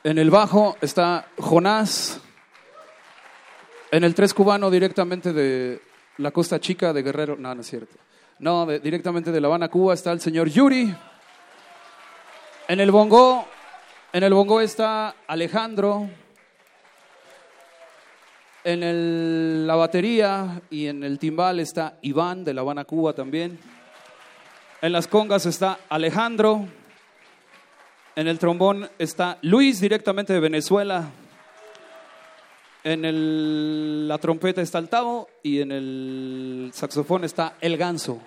En 0.05 0.16
el 0.18 0.31
bajo 0.31 0.77
está 0.81 1.29
Jonás. 1.38 2.20
En 3.90 4.05
el 4.05 4.14
tres 4.14 4.35
cubano 4.35 4.70
directamente 4.70 5.33
de 5.33 5.81
la 6.18 6.31
Costa 6.31 6.61
Chica 6.61 6.92
de 6.92 7.03
Guerrero. 7.03 7.37
No, 7.37 7.55
no 7.55 7.61
es 7.61 7.66
cierto. 7.68 7.96
No, 8.38 8.66
directamente 8.66 9.31
de 9.33 9.40
La 9.40 9.46
Habana, 9.48 9.68
Cuba 9.68 9.94
está 9.94 10.12
el 10.12 10.20
señor 10.20 10.48
Yuri. 10.48 10.94
En 12.68 12.81
el 12.81 12.90
bongo, 12.90 13.46
en 14.12 14.22
el 14.22 14.35
bongo 14.35 14.61
está 14.61 15.14
Alejandro. 15.27 16.09
En 18.64 18.83
el- 18.83 19.66
la 19.66 19.74
batería 19.77 20.62
y 20.70 20.87
en 20.87 21.05
el 21.05 21.18
timbal 21.18 21.61
está 21.61 21.98
Iván 22.03 22.44
de 22.44 22.55
La 22.55 22.62
Habana, 22.62 22.85
Cuba 22.85 23.12
también. 23.12 23.59
En 24.81 24.92
las 24.92 25.07
congas 25.07 25.44
está 25.46 25.79
Alejandro. 25.88 26.66
En 28.16 28.29
el 28.29 28.38
trombón 28.38 28.88
está 28.98 29.38
Luis, 29.42 29.81
directamente 29.81 30.33
de 30.33 30.40
Venezuela. 30.40 31.11
En 32.85 33.05
el- 33.07 34.07
la 34.07 34.18
trompeta 34.18 34.61
está 34.61 34.79
el 34.79 34.88
Tavo 34.90 35.27
y 35.42 35.61
en 35.61 35.73
el 35.73 36.70
saxofón 36.75 37.25
está 37.25 37.57
el 37.62 37.79
Ganso. 37.79 38.18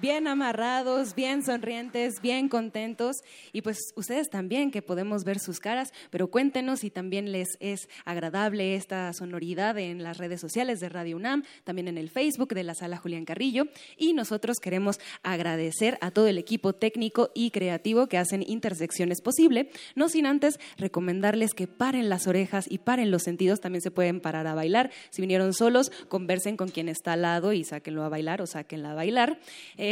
Bien 0.00 0.26
amarrados, 0.26 1.14
bien 1.14 1.42
sonrientes, 1.42 2.20
bien 2.20 2.48
contentos. 2.48 3.16
Y 3.52 3.62
pues 3.62 3.78
ustedes 3.96 4.28
también 4.28 4.70
que 4.70 4.82
podemos 4.82 5.24
ver 5.24 5.38
sus 5.38 5.58
caras, 5.58 5.92
pero 6.10 6.28
cuéntenos 6.28 6.80
si 6.80 6.90
también 6.90 7.32
les 7.32 7.48
es 7.60 7.88
agradable 8.04 8.74
esta 8.74 9.12
sonoridad 9.12 9.78
en 9.78 10.02
las 10.02 10.18
redes 10.18 10.40
sociales 10.40 10.80
de 10.80 10.88
Radio 10.88 11.16
UNAM, 11.16 11.44
también 11.64 11.88
en 11.88 11.98
el 11.98 12.10
Facebook 12.10 12.54
de 12.54 12.64
la 12.64 12.74
Sala 12.74 12.96
Julián 12.96 13.24
Carrillo. 13.24 13.64
Y 13.96 14.12
nosotros 14.12 14.58
queremos 14.60 15.00
agradecer 15.22 15.98
a 16.00 16.10
todo 16.10 16.26
el 16.26 16.38
equipo 16.38 16.72
técnico 16.72 17.30
y 17.34 17.50
creativo 17.50 18.06
que 18.06 18.18
hacen 18.18 18.44
Intersecciones 18.48 19.20
posible, 19.20 19.70
no 19.94 20.08
sin 20.08 20.26
antes 20.26 20.58
recomendarles 20.76 21.54
que 21.54 21.66
paren 21.66 22.08
las 22.08 22.26
orejas 22.26 22.66
y 22.70 22.78
paren 22.78 23.10
los 23.10 23.22
sentidos, 23.22 23.60
también 23.60 23.82
se 23.82 23.90
pueden 23.90 24.20
parar 24.20 24.46
a 24.46 24.54
bailar, 24.54 24.90
si 25.10 25.20
vinieron 25.20 25.52
solos, 25.52 25.90
conversen 26.08 26.56
con 26.56 26.68
quien 26.68 26.88
está 26.88 27.12
al 27.12 27.22
lado 27.22 27.52
y 27.52 27.64
sáquenlo 27.64 28.04
a 28.04 28.08
bailar 28.08 28.42
o 28.42 28.46
sáquenla 28.46 28.92
a 28.92 28.94
bailar. 28.94 29.38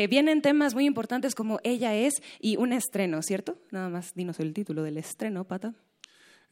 Vienen 0.08 0.42
temas 0.42 0.74
muy 0.74 0.84
importantes 0.84 1.34
como 1.34 1.60
Ella 1.64 1.94
es 1.94 2.22
y 2.40 2.56
un 2.56 2.72
estreno, 2.72 3.22
¿cierto? 3.22 3.56
Nada 3.70 3.88
más 3.88 4.12
dinos 4.14 4.40
el 4.40 4.52
título 4.52 4.82
del 4.82 4.98
estreno, 4.98 5.44
Pata. 5.44 5.74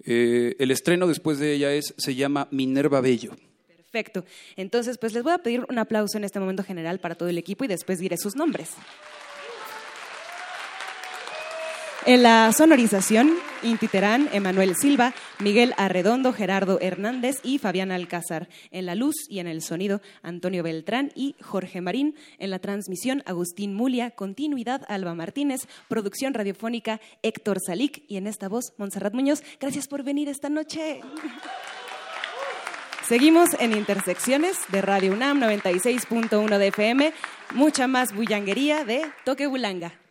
Eh, 0.03 0.57
el 0.59 0.71
estreno 0.71 1.07
después 1.07 1.39
de 1.39 1.53
ella 1.53 1.73
es, 1.73 1.95
se 1.97 2.15
llama 2.15 2.49
Minerva 2.51 3.01
Bello. 3.01 3.33
Perfecto. 3.67 4.25
Entonces, 4.57 4.99
pues 4.99 5.13
les 5.13 5.23
voy 5.23 5.33
a 5.33 5.39
pedir 5.39 5.65
un 5.69 5.79
aplauso 5.79 6.19
en 6.19 6.25
este 6.25 6.41
momento 6.41 6.65
general 6.65 6.99
para 6.99 7.15
todo 7.15 7.29
el 7.29 7.39
equipo 7.39 7.65
y 7.65 7.69
después 7.69 7.99
diré 7.99 8.17
sus 8.17 8.35
nombres. 8.35 8.71
En 12.07 12.23
la 12.23 12.53
sonorización, 12.53 13.35
Inti 13.64 13.88
Terán, 13.88 14.29
Emanuel 14.33 14.77
Silva, 14.77 15.14
Miguel 15.40 15.74
Arredondo, 15.79 16.33
Gerardo 16.33 16.79
Hernández 16.81 17.40
y 17.42 17.59
Fabián 17.59 17.90
Alcázar. 17.90 18.48
En 18.70 18.87
la 18.87 18.94
luz 18.94 19.14
y 19.29 19.38
en 19.38 19.46
el 19.46 19.62
sonido, 19.62 20.03
Antonio 20.22 20.62
Beltrán 20.62 21.11
y 21.14 21.35
Jorge 21.40 21.81
Marín. 21.81 22.14
En 22.38 22.50
la 22.50 22.59
transmisión, 22.59 23.22
Agustín 23.27 23.74
Mulia. 23.74 24.11
Continuidad, 24.11 24.83
Alba 24.88 25.14
Martínez. 25.14 25.62
Producción 25.88 26.35
radiofónica, 26.35 27.00
Héctor 27.22 27.59
Salic. 27.66 28.05
Y 28.07 28.18
en 28.18 28.27
esta 28.27 28.48
voz, 28.48 28.74
Montserrat 28.77 29.14
Muñoz. 29.14 29.42
Gracias 29.59 29.88
por 29.88 30.03
venir 30.03 30.29
esta 30.29 30.50
noche. 30.50 31.00
Seguimos 33.09 33.50
en 33.61 33.72
Intersecciones 33.72 34.59
de 34.72 34.83
Radio 34.83 35.12
UNAM 35.12 35.40
96.1 35.40 36.59
de 36.59 36.66
FM. 36.68 37.12
Mucha 37.55 37.87
más 37.87 38.14
bullanguería 38.14 38.85
de 38.85 39.11
Toque 39.24 39.46
Bulanga. 39.46 40.04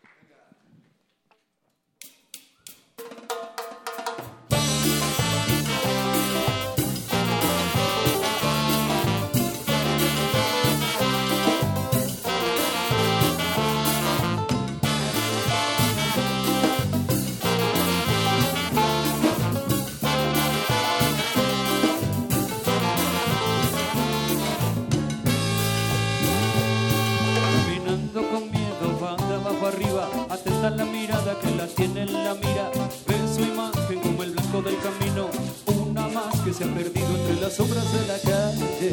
La 30.69 30.85
mirada 30.85 31.37
que 31.39 31.51
la 31.55 31.67
tiene 31.67 32.03
en 32.03 32.13
la 32.13 32.33
mira. 32.35 32.71
Ve 33.07 33.15
su 33.33 33.41
imagen 33.41 33.99
como 33.99 34.23
el 34.23 34.31
blanco 34.31 34.61
del 34.61 34.77
camino, 34.79 35.27
una 35.65 36.07
más 36.07 36.39
que 36.41 36.53
se 36.53 36.63
ha 36.63 36.67
perdido 36.67 37.07
entre 37.07 37.41
las 37.41 37.53
sombras 37.53 37.85
de 37.91 38.07
la 38.07 38.17
calle. 38.19 38.91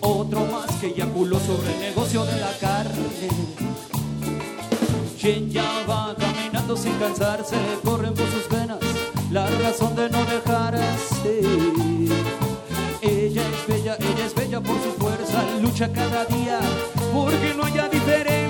Otro 0.00 0.46
más 0.46 0.70
que 0.76 0.88
eyaculó 0.88 1.38
sobre 1.40 1.74
el 1.74 1.80
negocio 1.80 2.24
de 2.24 2.40
la 2.40 2.52
carne. 2.60 3.28
Y 5.20 5.26
ella 5.26 5.64
va 5.88 6.14
caminando 6.16 6.76
sin 6.76 6.94
cansarse, 6.94 7.56
corren 7.84 8.14
por 8.14 8.26
sus 8.30 8.48
venas 8.48 8.78
la 9.30 9.46
razón 9.46 9.96
de 9.96 10.08
no 10.10 10.24
dejarse. 10.24 11.40
Ella 13.00 13.42
es 13.42 13.66
bella, 13.66 13.96
ella 13.98 14.26
es 14.26 14.34
bella 14.34 14.60
por 14.60 14.76
su 14.80 14.92
fuerza, 14.92 15.44
lucha 15.60 15.92
cada 15.92 16.24
día 16.26 16.60
porque 17.12 17.54
no 17.56 17.64
haya 17.64 17.88
diferencia. 17.88 18.41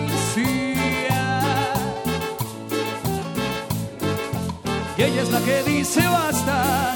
Ella 5.05 5.23
es 5.23 5.31
la 5.33 5.41
que 5.41 5.63
dice 5.65 6.01
basta, 6.07 6.95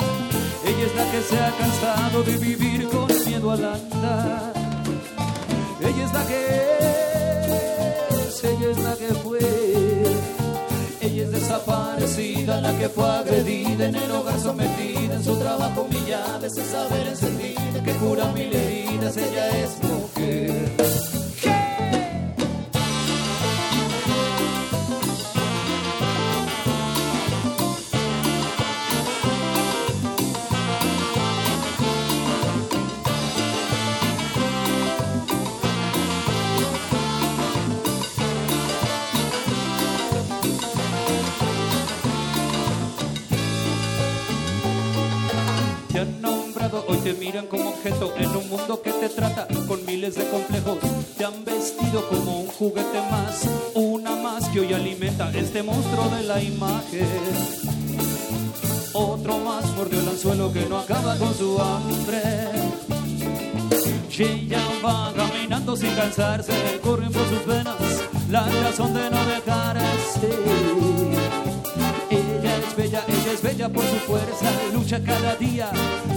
ella 0.64 0.86
es 0.86 0.94
la 0.94 1.10
que 1.10 1.22
se 1.22 1.38
ha 1.40 1.50
cansado 1.58 2.22
de 2.22 2.36
vivir 2.36 2.88
con 2.88 3.08
miedo 3.26 3.50
al 3.50 3.64
andar. 3.64 4.52
Ella 5.80 6.04
es 6.04 6.12
la 6.12 6.26
que 6.28 6.40
es, 8.28 8.44
ella 8.44 8.70
es 8.70 8.78
la 8.78 8.94
que 8.94 9.08
fue. 9.24 9.40
Ella 11.00 11.22
es 11.24 11.32
desaparecida, 11.32 12.60
la 12.60 12.78
que 12.78 12.88
fue 12.88 13.10
agredida 13.10 13.86
en 13.86 13.96
el 13.96 14.10
hogar 14.12 14.38
sometida, 14.38 15.16
en 15.16 15.24
su 15.24 15.36
trabajo 15.36 15.82
humillada, 15.82 16.46
ese 16.46 16.64
saber 16.64 17.08
encendida 17.08 17.82
que 17.84 17.92
cura 17.94 18.26
mil 18.32 18.54
heridas, 18.54 19.16
ella 19.16 19.48
es 19.64 19.82
mujer. 19.82 21.15
Miran 47.26 47.46
como 47.48 47.70
objeto 47.70 48.14
en 48.18 48.36
un 48.36 48.48
mundo 48.48 48.80
que 48.82 48.92
te 48.92 49.08
trata 49.08 49.48
con 49.66 49.84
miles 49.84 50.14
de 50.14 50.28
complejos. 50.28 50.78
Te 51.18 51.24
han 51.24 51.44
vestido 51.44 52.08
como 52.08 52.42
un 52.42 52.46
juguete 52.46 53.00
más, 53.10 53.42
una 53.74 54.14
más 54.14 54.48
que 54.50 54.60
hoy 54.60 54.72
alimenta 54.72 55.32
este 55.34 55.60
monstruo 55.64 56.08
de 56.10 56.22
la 56.22 56.40
imagen. 56.40 57.08
Otro 58.92 59.38
más 59.38 59.66
mordió 59.76 59.98
el 59.98 60.08
anzuelo 60.08 60.52
que 60.52 60.66
no 60.66 60.78
acaba 60.78 61.16
con 61.16 61.34
su 61.34 61.60
hambre. 61.60 62.22
Ella 64.18 64.60
va 64.84 65.12
caminando 65.14 65.76
sin 65.76 65.94
cansarse, 65.94 66.52
corren 66.82 67.10
por 67.12 67.28
sus 67.28 67.44
venas 67.44 67.76
la 68.30 68.48
razón 68.48 68.94
de 68.94 69.10
no 69.10 69.26
dejarse. 69.26 70.28
Ella 70.28 70.75
es 73.36 73.42
bella, 73.42 73.68
por 73.68 73.84
su 73.84 73.96
fuerza, 74.06 74.50
lucha 74.72 75.02
cada 75.02 75.36
día 75.36 75.68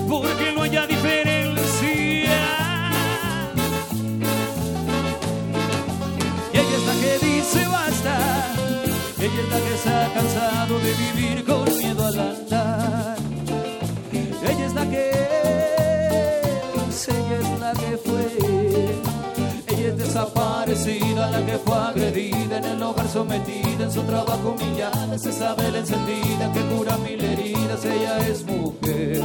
porque 0.08 0.54
no 0.54 0.64
haya 0.64 0.88
diferencia. 0.88 2.40
Y 6.54 6.58
ella 6.58 6.76
es 6.78 6.86
la 6.86 6.94
que 7.02 7.26
dice 7.26 7.68
basta, 7.68 8.16
ella 9.20 9.42
es 9.44 9.50
la 9.50 9.58
que 9.58 9.78
se 9.84 9.90
ha 9.90 10.14
cansado 10.14 10.80
de 10.80 10.94
vivir 10.94 11.46
con 11.46 11.59
desaparecida, 20.90 21.30
la 21.30 21.46
que 21.46 21.58
fue 21.58 21.78
agredida 21.78 22.58
en 22.58 22.66
el 22.66 22.84
hogar 22.84 23.08
sometida, 23.08 23.84
en 23.84 23.92
su 23.92 24.02
trabajo 24.04 24.56
humillada, 24.58 25.18
se 25.18 25.32
sabe 25.32 25.72
la 25.72 25.80
encendida 25.80 26.52
que 26.54 26.62
cura 26.76 26.98
mil 26.98 27.24
heridas, 27.24 27.86
ella 27.86 28.18
es 28.28 28.46
mujer. 28.46 29.22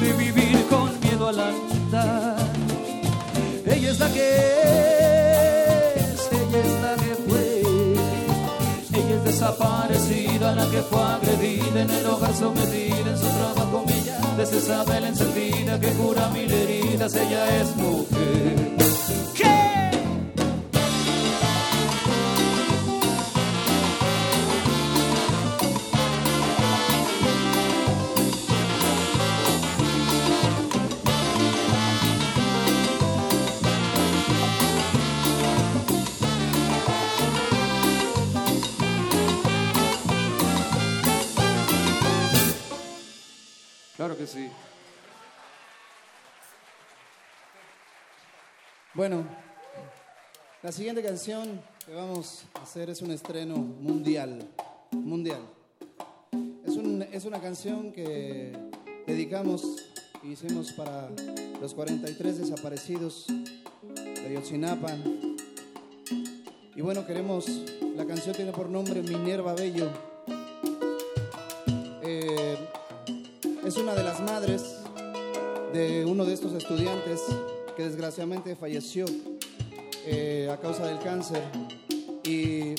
De 0.00 0.12
vivir 0.14 0.66
con 0.68 0.98
miedo 1.00 1.28
al 1.28 1.40
andar. 1.40 2.36
Ella 3.66 3.90
es 3.90 3.98
la 3.98 4.08
que 4.08 4.28
ella 6.32 6.58
es 6.64 6.72
la 6.84 6.94
que 7.02 7.14
fue. 7.28 7.62
Ella 8.98 9.14
es 9.16 9.24
desaparecida, 9.24 10.54
la 10.54 10.70
que 10.70 10.82
fue 10.82 11.02
agredida 11.02 11.82
en 11.82 11.90
el 11.90 12.06
hogar 12.06 12.34
sometida, 12.34 13.10
en 13.10 13.18
su 13.18 13.26
trabajo 13.26 13.84
humillada. 13.84 14.46
Se 14.46 14.60
sabe 14.60 15.00
la 15.00 15.08
encendida 15.08 15.78
que 15.78 15.88
cura 15.88 16.28
mil 16.30 16.50
heridas, 16.50 17.14
ella 17.14 17.60
es 17.60 17.76
mujer. 17.76 18.70
Sí. 44.26 44.48
Bueno, 48.94 49.24
la 50.62 50.72
siguiente 50.72 51.02
canción 51.02 51.60
que 51.86 51.94
vamos 51.94 52.44
a 52.54 52.62
hacer 52.62 52.90
es 52.90 53.00
un 53.02 53.10
estreno 53.12 53.56
mundial. 53.56 54.46
Mundial. 54.92 55.40
Es, 56.66 56.76
un- 56.76 57.02
es 57.10 57.24
una 57.24 57.40
canción 57.40 57.92
que 57.92 58.52
dedicamos 59.06 59.62
y 60.22 60.32
hicimos 60.32 60.72
para 60.72 61.08
los 61.60 61.74
43 61.74 62.38
desaparecidos 62.38 63.26
de 63.82 64.26
Ayotzinapa. 64.26 64.94
Y 66.74 66.82
bueno, 66.82 67.06
queremos, 67.06 67.46
la 67.96 68.04
canción 68.06 68.34
tiene 68.34 68.52
por 68.52 68.68
nombre 68.68 69.02
Minerva 69.02 69.54
Bello. 69.54 69.90
Es 73.70 73.76
una 73.76 73.94
de 73.94 74.02
las 74.02 74.20
madres 74.20 74.78
de 75.72 76.04
uno 76.04 76.24
de 76.24 76.32
estos 76.32 76.52
estudiantes 76.54 77.20
que 77.76 77.84
desgraciadamente 77.84 78.56
falleció 78.56 79.04
eh, 80.04 80.50
a 80.52 80.56
causa 80.56 80.84
del 80.88 80.98
cáncer 80.98 81.40
y 82.24 82.74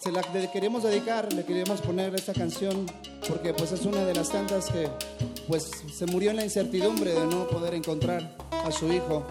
se 0.00 0.10
la 0.10 0.22
queremos 0.52 0.82
dedicar, 0.82 1.32
le 1.32 1.44
queríamos 1.44 1.80
poner 1.80 2.12
esta 2.16 2.32
canción 2.32 2.86
porque 3.28 3.54
pues 3.54 3.70
es 3.70 3.86
una 3.86 4.04
de 4.04 4.14
las 4.14 4.30
tantas 4.30 4.68
que 4.68 4.88
pues 5.46 5.70
se 5.94 6.06
murió 6.06 6.32
en 6.32 6.38
la 6.38 6.44
incertidumbre 6.44 7.12
de 7.12 7.24
no 7.24 7.46
poder 7.46 7.74
encontrar 7.74 8.36
a 8.50 8.72
su 8.72 8.92
hijo. 8.92 9.24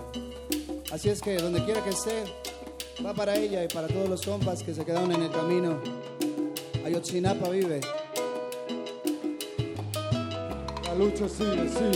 Así 0.93 1.09
es 1.09 1.21
que 1.21 1.35
donde 1.35 1.61
quiera 1.65 1.83
que 1.83 1.89
esté, 1.89 2.23
va 3.05 3.13
para 3.13 3.35
ella 3.35 3.65
y 3.65 3.67
para 3.67 3.89
todos 3.89 4.07
los 4.07 4.21
compas 4.21 4.63
que 4.63 4.73
se 4.73 4.85
quedaron 4.85 5.11
en 5.11 5.23
el 5.23 5.31
camino. 5.31 5.77
Ayotzinapa 6.85 7.49
vive. 7.49 7.81
Lucha 10.97 11.27
sigue. 11.27 11.91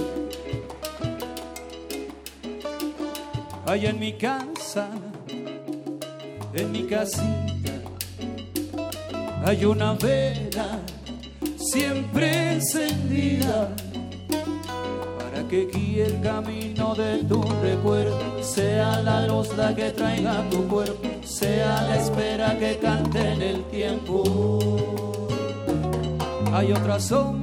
Allá 3.65 3.89
en 3.91 3.99
mi 3.99 4.13
casa, 4.13 4.89
en 6.53 6.71
mi 6.71 6.83
casita, 6.83 7.71
hay 9.45 9.63
una 9.63 9.93
vela 9.93 10.79
siempre 11.57 12.53
encendida 12.53 13.73
para 15.17 15.47
que 15.47 15.67
guíe 15.67 16.05
el 16.05 16.19
camino 16.21 16.93
de 16.95 17.23
tu 17.23 17.41
recuerdo, 17.61 18.43
sea 18.43 19.01
la 19.01 19.27
luz 19.27 19.55
la 19.55 19.73
que 19.73 19.91
traiga 19.91 20.43
tu 20.49 20.67
cuerpo, 20.67 21.07
sea 21.23 21.83
la 21.83 21.97
espera 21.97 22.57
que 22.59 22.77
cante 22.79 23.19
en 23.33 23.41
el 23.41 23.63
tiempo. 23.65 24.49
Hay 26.51 26.73
otra 26.73 26.99
sombra 26.99 27.38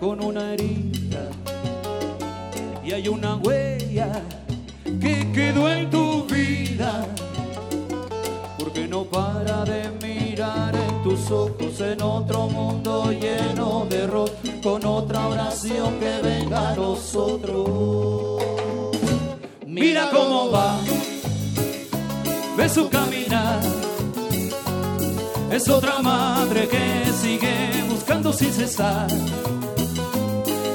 con 0.00 0.24
una 0.24 0.54
herida 0.54 1.28
y 2.82 2.92
hay 2.92 3.06
una 3.06 3.36
huella 3.36 4.22
que 4.82 5.30
quedó 5.30 5.70
en 5.70 5.90
tu 5.90 6.24
vida 6.24 7.06
porque 8.58 8.88
no 8.88 9.04
para 9.04 9.62
de 9.66 9.90
mirar 10.02 10.74
en 10.74 11.02
tus 11.02 11.30
ojos 11.30 11.78
en 11.80 12.00
otro 12.00 12.48
mundo 12.48 13.12
lleno 13.12 13.86
de 13.90 14.04
error, 14.04 14.30
con 14.62 14.86
otra 14.86 15.28
oración 15.28 16.00
que 16.00 16.20
venga 16.22 16.70
a 16.70 16.76
nosotros. 16.76 18.42
Mira 19.66 20.08
cómo 20.10 20.50
va, 20.50 20.78
ve 22.56 22.68
su 22.70 22.88
caminar. 22.88 23.60
Es 25.52 25.68
otra 25.68 25.98
madre 25.98 26.68
que 26.68 27.12
sigue 27.20 27.84
buscando 27.88 28.32
sin 28.32 28.50
cesar. 28.50 29.08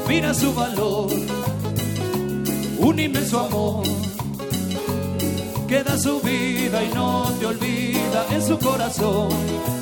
Mira 0.08 0.34
su 0.34 0.53
valor, 0.53 1.10
un 2.80 2.99
inmenso 2.99 3.39
amor 3.39 3.84
que 5.68 5.84
da 5.84 5.97
su 5.97 6.20
vida 6.22 6.84
y 6.84 6.93
no 6.93 7.26
te 7.39 7.45
olvida 7.47 8.26
en 8.32 8.41
su 8.41 8.58
corazón. 8.60 9.75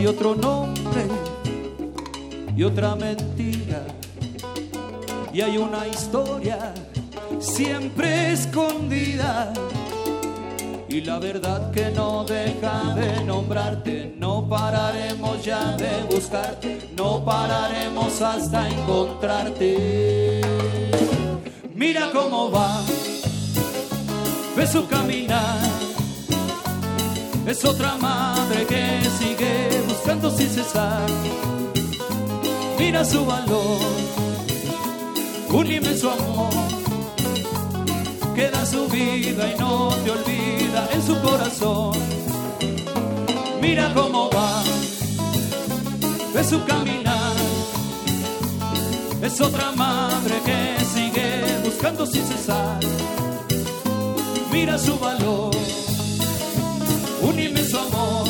Hay 0.00 0.06
otro 0.06 0.34
nombre 0.34 1.06
y 2.56 2.62
otra 2.62 2.94
mentira. 2.94 3.84
Y 5.30 5.42
hay 5.42 5.58
una 5.58 5.86
historia 5.86 6.72
siempre 7.38 8.32
escondida. 8.32 9.52
Y 10.88 11.02
la 11.02 11.18
verdad 11.18 11.70
que 11.70 11.90
no 11.90 12.24
deja 12.24 12.94
de 12.94 13.22
nombrarte, 13.24 14.14
no 14.16 14.48
pararemos 14.48 15.44
ya 15.44 15.76
de 15.76 16.02
buscarte, 16.04 16.78
no 16.96 17.22
pararemos 17.22 18.22
hasta 18.22 18.70
encontrarte. 18.70 20.40
Mira 21.74 22.10
cómo 22.10 22.50
va, 22.50 22.80
ve 24.56 24.66
su 24.66 24.86
caminar. 24.86 25.69
Es 27.50 27.64
otra 27.64 27.96
madre 27.96 28.64
que 28.66 29.02
sigue 29.18 29.82
buscando 29.88 30.30
sin 30.30 30.48
cesar 30.48 31.06
mira 32.90 33.04
su 33.04 33.24
valor, 33.24 33.78
un 35.50 35.66
inmenso 35.70 36.10
amor 36.10 36.52
que 38.34 38.50
da 38.50 38.66
su 38.66 38.88
vida 38.88 39.52
y 39.52 39.60
no 39.60 39.90
te 40.04 40.10
olvida 40.10 40.88
en 40.92 41.02
su 41.06 41.20
corazón. 41.20 41.92
Mira 43.60 43.92
cómo 43.94 44.28
va, 44.30 44.62
ve 46.34 46.42
su 46.42 46.64
caminar, 46.64 47.36
es 49.22 49.40
otra 49.40 49.70
madre 49.72 50.34
que 50.44 50.84
sigue 50.84 51.28
buscando 51.64 52.06
sin 52.06 52.24
cesar. 52.24 52.80
Mira 54.50 54.76
su 54.78 54.98
valor, 54.98 55.54
un 57.40 57.46
inmenso 57.46 57.80
amor 57.80 58.26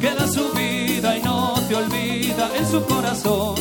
que 0.00 0.10
da 0.14 0.26
su 0.26 0.50
vida 0.52 1.16
y 1.16 1.22
no 1.22 1.54
te 1.68 1.76
olvida 1.76 2.50
en 2.56 2.66
su 2.66 2.82
corazón. 2.84 3.54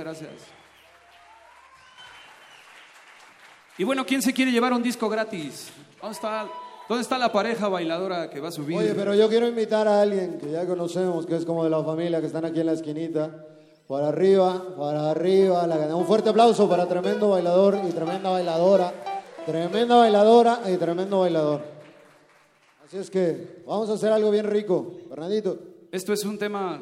Muchas 0.00 0.22
gracias. 0.22 0.42
Y 3.76 3.84
bueno, 3.84 4.04
¿quién 4.06 4.22
se 4.22 4.32
quiere 4.32 4.50
llevar 4.50 4.72
un 4.72 4.82
disco 4.82 5.08
gratis? 5.08 5.70
¿Dónde 6.00 6.14
está, 6.14 6.48
dónde 6.88 7.02
está 7.02 7.18
la 7.18 7.30
pareja 7.32 7.68
bailadora 7.68 8.30
que 8.30 8.40
va 8.40 8.48
a 8.48 8.52
subir? 8.52 8.76
Oye, 8.78 8.94
pero 8.94 9.14
yo 9.14 9.28
quiero 9.28 9.46
invitar 9.46 9.86
a 9.88 10.00
alguien 10.02 10.38
que 10.38 10.50
ya 10.50 10.66
conocemos, 10.66 11.26
que 11.26 11.36
es 11.36 11.44
como 11.44 11.64
de 11.64 11.70
la 11.70 11.82
familia, 11.84 12.20
que 12.20 12.26
están 12.26 12.44
aquí 12.46 12.60
en 12.60 12.66
la 12.66 12.72
esquinita. 12.72 13.46
Para 13.88 14.08
arriba, 14.08 14.74
para 14.76 15.10
arriba. 15.10 15.66
la- 15.66 15.94
un 15.96 16.06
fuerte 16.06 16.30
aplauso 16.30 16.68
para 16.68 16.86
tremendo 16.86 17.28
bailador 17.30 17.78
y 17.86 17.90
tremenda 17.92 18.30
bailadora. 18.30 18.92
Tremenda 19.44 19.96
bailadora 19.96 20.60
y 20.66 20.76
tremendo 20.76 21.20
bailador. 21.20 21.62
Así 22.86 22.98
es 22.98 23.10
que 23.10 23.62
vamos 23.66 23.88
a 23.90 23.94
hacer 23.94 24.12
algo 24.12 24.30
bien 24.30 24.46
rico. 24.46 24.94
Fernandito. 25.08 25.58
Esto 25.90 26.12
es 26.12 26.24
un 26.24 26.38
tema 26.38 26.80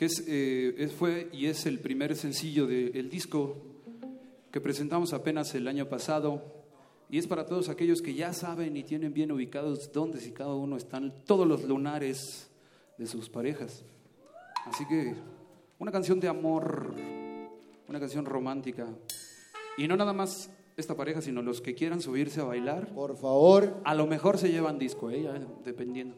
que 0.00 0.06
es, 0.06 0.24
eh, 0.26 0.74
es- 0.78 0.92
fue 0.92 1.28
y 1.30 1.44
es 1.44 1.66
el 1.66 1.78
primer 1.78 2.16
sencillo 2.16 2.66
del 2.66 3.10
disco 3.10 3.58
que 4.50 4.58
presentamos 4.58 5.12
apenas 5.12 5.54
el 5.54 5.68
año 5.68 5.90
pasado. 5.90 6.42
Y 7.10 7.18
es 7.18 7.26
para 7.26 7.44
todos 7.44 7.68
aquellos 7.68 8.00
que 8.00 8.14
ya 8.14 8.32
saben 8.32 8.78
y 8.78 8.82
tienen 8.82 9.12
bien 9.12 9.30
ubicados 9.30 9.92
dónde 9.92 10.18
si 10.18 10.30
cada 10.32 10.54
uno 10.54 10.78
están 10.78 11.12
todos 11.26 11.46
los 11.46 11.64
lunares 11.64 12.48
de 12.96 13.06
sus 13.06 13.28
parejas. 13.28 13.84
Así 14.64 14.86
que 14.86 15.12
una 15.78 15.92
canción 15.92 16.18
de 16.18 16.28
amor, 16.28 16.94
una 17.86 18.00
canción 18.00 18.24
romántica. 18.24 18.88
Y 19.76 19.86
no 19.86 19.98
nada 19.98 20.14
más 20.14 20.48
esta 20.78 20.96
pareja, 20.96 21.20
sino 21.20 21.42
los 21.42 21.60
que 21.60 21.74
quieran 21.74 22.00
subirse 22.00 22.40
a 22.40 22.44
bailar. 22.44 22.88
Por 22.94 23.18
favor. 23.18 23.82
A 23.84 23.94
lo 23.94 24.06
mejor 24.06 24.38
se 24.38 24.50
llevan 24.50 24.78
disco, 24.78 25.10
¿eh? 25.10 25.28
Dependiendo. 25.62 26.16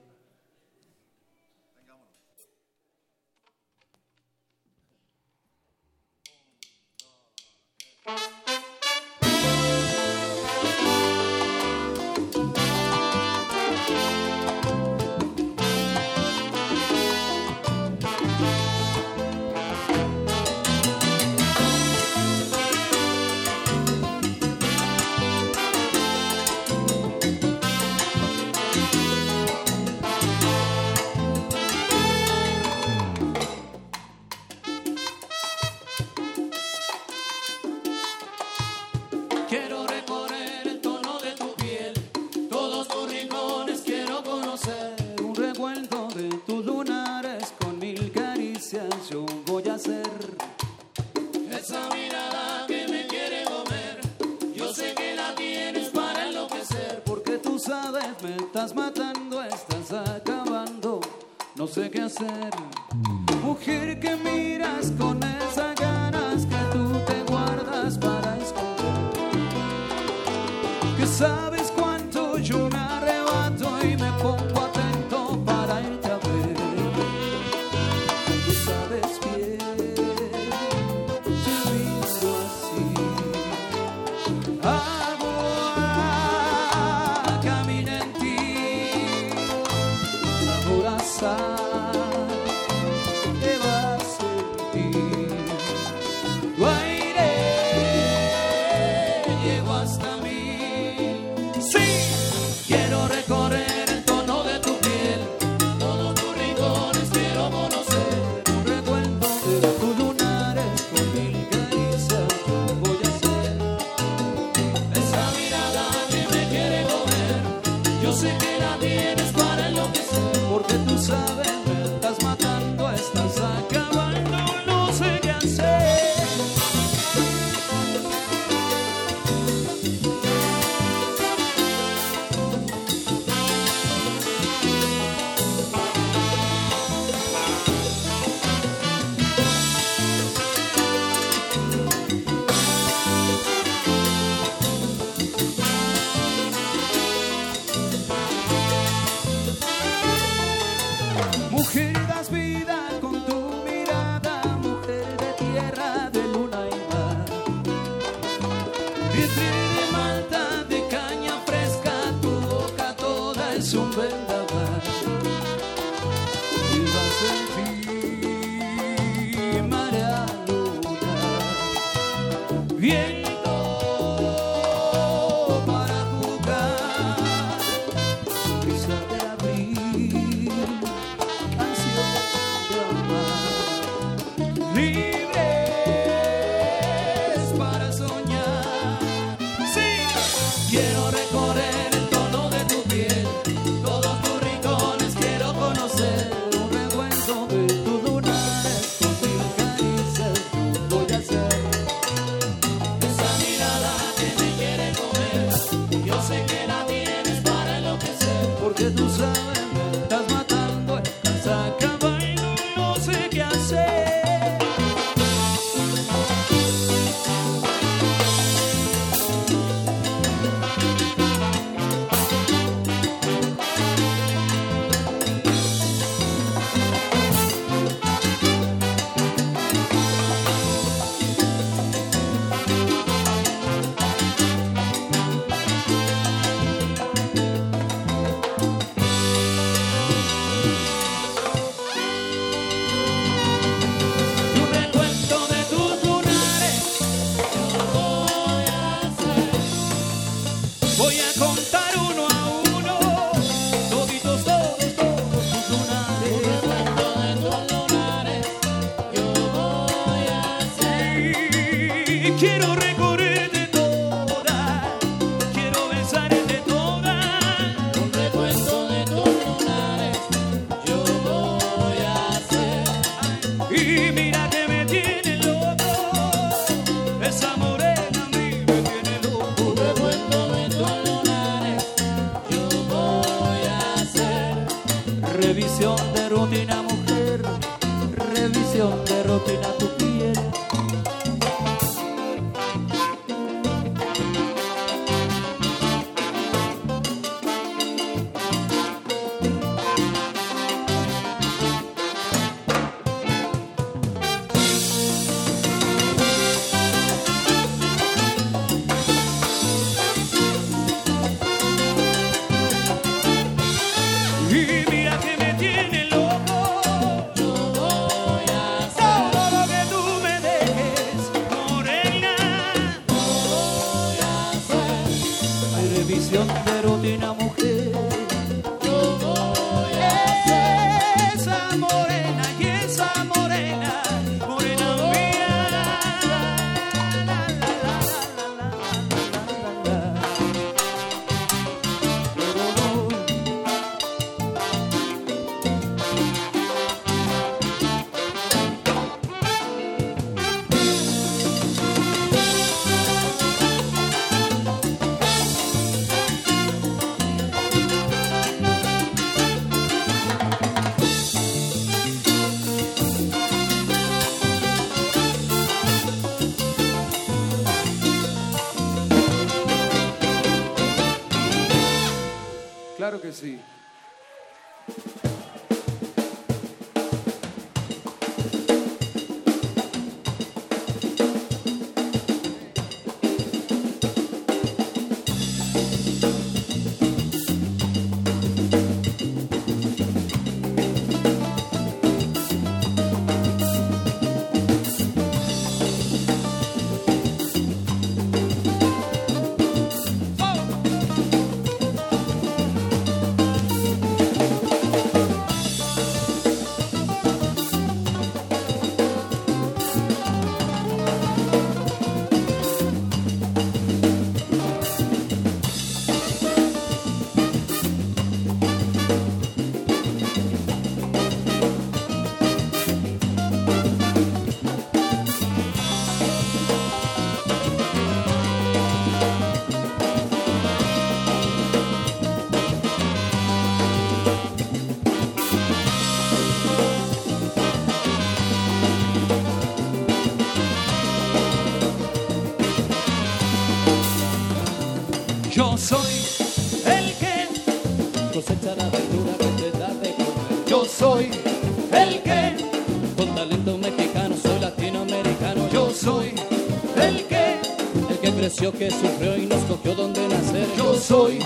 El 458.63 458.71
que 458.75 458.93
sufrió 458.93 459.37
y 459.37 459.47
nos 459.47 459.61
cogió 459.65 459.93
donde 459.97 460.21
nacer. 460.29 460.69
Yo 460.77 460.95
soy 460.95 461.41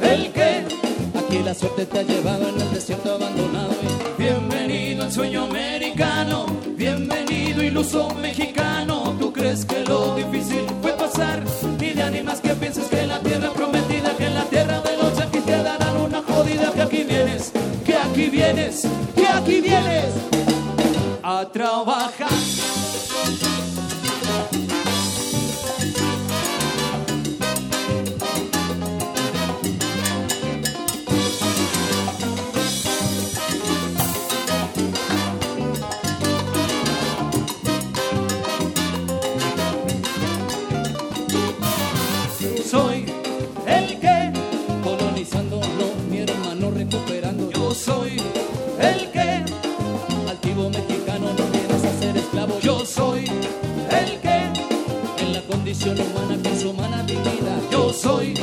el 0.00 0.32
que 0.32 0.64
Aquí 1.18 1.42
la 1.44 1.54
suerte 1.54 1.86
te 1.86 1.98
ha 1.98 2.02
llevado 2.04 2.50
en 2.50 2.60
el 2.60 2.72
desierto 2.72 3.14
abandonado. 3.14 3.74
Bienvenido 4.16 5.02
al 5.02 5.10
sueño 5.10 5.46
americano, 5.46 6.46
bienvenido 6.76 7.64
iluso 7.64 8.14
mexicano. 8.14 9.16
¿Tú 9.18 9.32
crees 9.32 9.64
que 9.64 9.80
lo 9.80 10.14
difícil 10.14 10.64
fue 10.80 10.92
pasar? 10.92 11.42
Ni 11.80 11.94
de 11.94 12.02
animas 12.04 12.40
que 12.40 12.54
pienses 12.54 12.84
que 12.84 13.08
la 13.08 13.18
tierra 13.18 13.50
prometida, 13.52 14.16
que 14.16 14.26
en 14.26 14.34
la 14.34 14.44
tierra 14.44 14.80
de 14.82 14.96
los 14.98 15.18
yaquis 15.18 15.44
te 15.44 15.60
darán 15.64 15.96
una 15.96 16.22
jodida. 16.22 16.70
Que 16.70 16.82
aquí 16.82 17.02
vienes, 17.02 17.50
que 17.84 17.96
aquí 17.96 18.30
vienes, 18.30 18.86
que 19.16 19.26
aquí 19.26 19.60
vienes 19.60 20.14
a 21.24 21.48
trabajar. 21.52 22.91
Humana 56.00 56.38
con 56.42 56.58
su 56.58 56.70
humana. 56.70 57.04
Yo 57.70 57.92
soy 57.92 58.34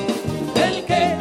el 0.56 0.86
que 0.86 1.18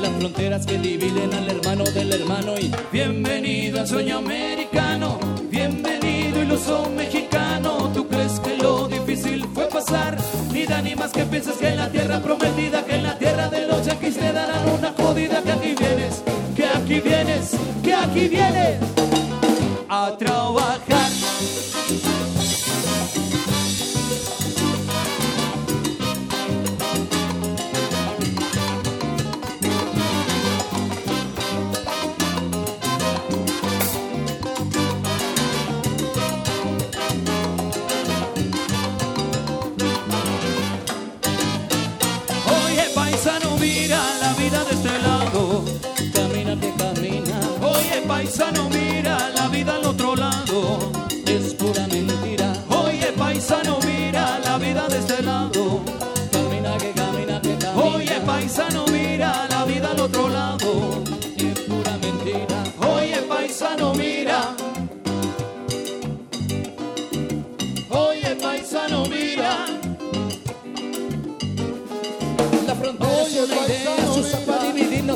Las 0.00 0.10
fronteras 0.18 0.66
que 0.66 0.78
dividen 0.78 1.32
al 1.34 1.48
hermano 1.48 1.84
del 1.84 2.12
hermano 2.12 2.54
y 2.58 2.72
bienvenido 2.90 3.80
al 3.80 3.86
sueño 3.86 4.18
americano, 4.18 5.18
bienvenido 5.50 6.42
iluso 6.42 6.90
mexicano. 6.96 7.90
¿Tú 7.94 8.08
crees 8.08 8.40
que 8.40 8.56
lo 8.56 8.88
difícil 8.88 9.44
fue 9.54 9.66
pasar? 9.66 10.16
Ni 10.52 10.64
da 10.66 10.82
ni 10.82 10.94
más 10.94 11.12
que 11.12 11.24
piensas 11.24 11.56
que 11.56 11.68
en 11.68 11.76
la 11.76 11.90
tierra 11.90 12.20
prometida, 12.20 12.84
que 12.84 12.96
en 12.96 13.02
la 13.04 13.18
tierra 13.18 13.48
de 13.48 13.66
los 13.66 13.84
yaquis 13.84 14.16
te 14.16 14.32
darán 14.32 14.68
una 14.70 14.92
jodida. 14.92 15.42
Que 15.42 15.52
aquí 15.52 15.74
vienes, 15.78 16.22
que 16.56 16.66
aquí 16.66 17.00
vienes, 17.00 17.50
que 17.82 17.94
aquí 17.94 18.28
vienes 18.28 19.09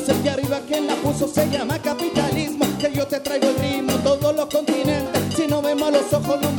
El 0.07 0.23
de 0.23 0.29
arriba 0.31 0.61
quien 0.69 0.87
la 0.87 0.97
puso 0.97 1.27
se 1.27 1.49
llama 1.49 1.79
capitalismo. 1.79 2.67
Que 2.79 2.93
yo 2.93 3.07
te 3.07 3.21
traigo 3.21 3.49
el 3.49 3.57
ritmo, 3.57 3.95
todos 4.03 4.37
los 4.37 4.47
continentes. 4.47 5.35
Si 5.35 5.47
no 5.47 5.63
vemos 5.63 5.89
a 5.89 5.91
los 5.93 6.13
ojos, 6.13 6.43
nos 6.43 6.54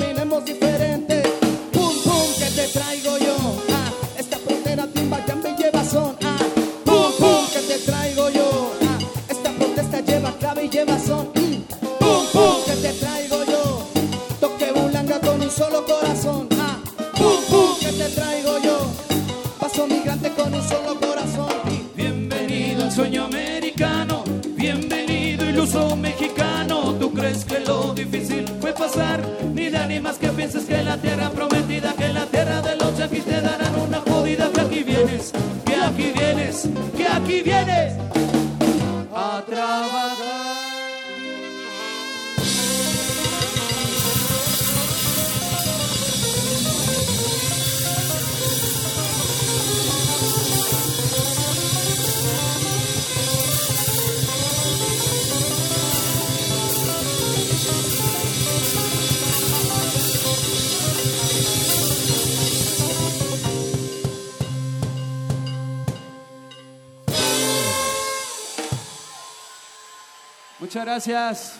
pasar? 28.96 29.35
Muchas 70.76 70.86
gracias. 70.88 71.56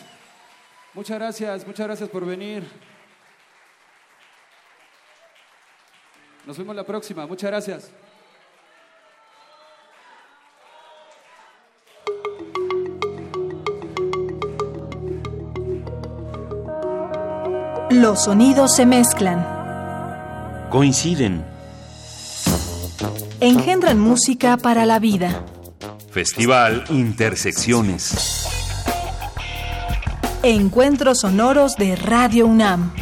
Muchas 0.92 1.18
gracias, 1.18 1.66
muchas 1.66 1.86
gracias 1.86 2.10
por 2.10 2.26
venir. 2.26 2.70
Nos 6.44 6.58
vemos 6.58 6.76
la 6.76 6.84
próxima. 6.84 7.26
Muchas 7.26 7.50
gracias. 7.50 7.90
Los 17.88 18.24
sonidos 18.24 18.76
se 18.76 18.84
mezclan, 18.84 20.68
Coinciden. 20.68 21.42
engendran 23.40 23.98
música 23.98 24.58
para 24.58 24.84
la 24.84 24.98
vida. 24.98 25.42
Festival 26.10 26.84
Intersecciones. 26.90 28.55
Encuentros 30.48 31.22
sonoros 31.22 31.74
de 31.74 31.96
Radio 31.96 32.46
UNAM. 32.46 32.92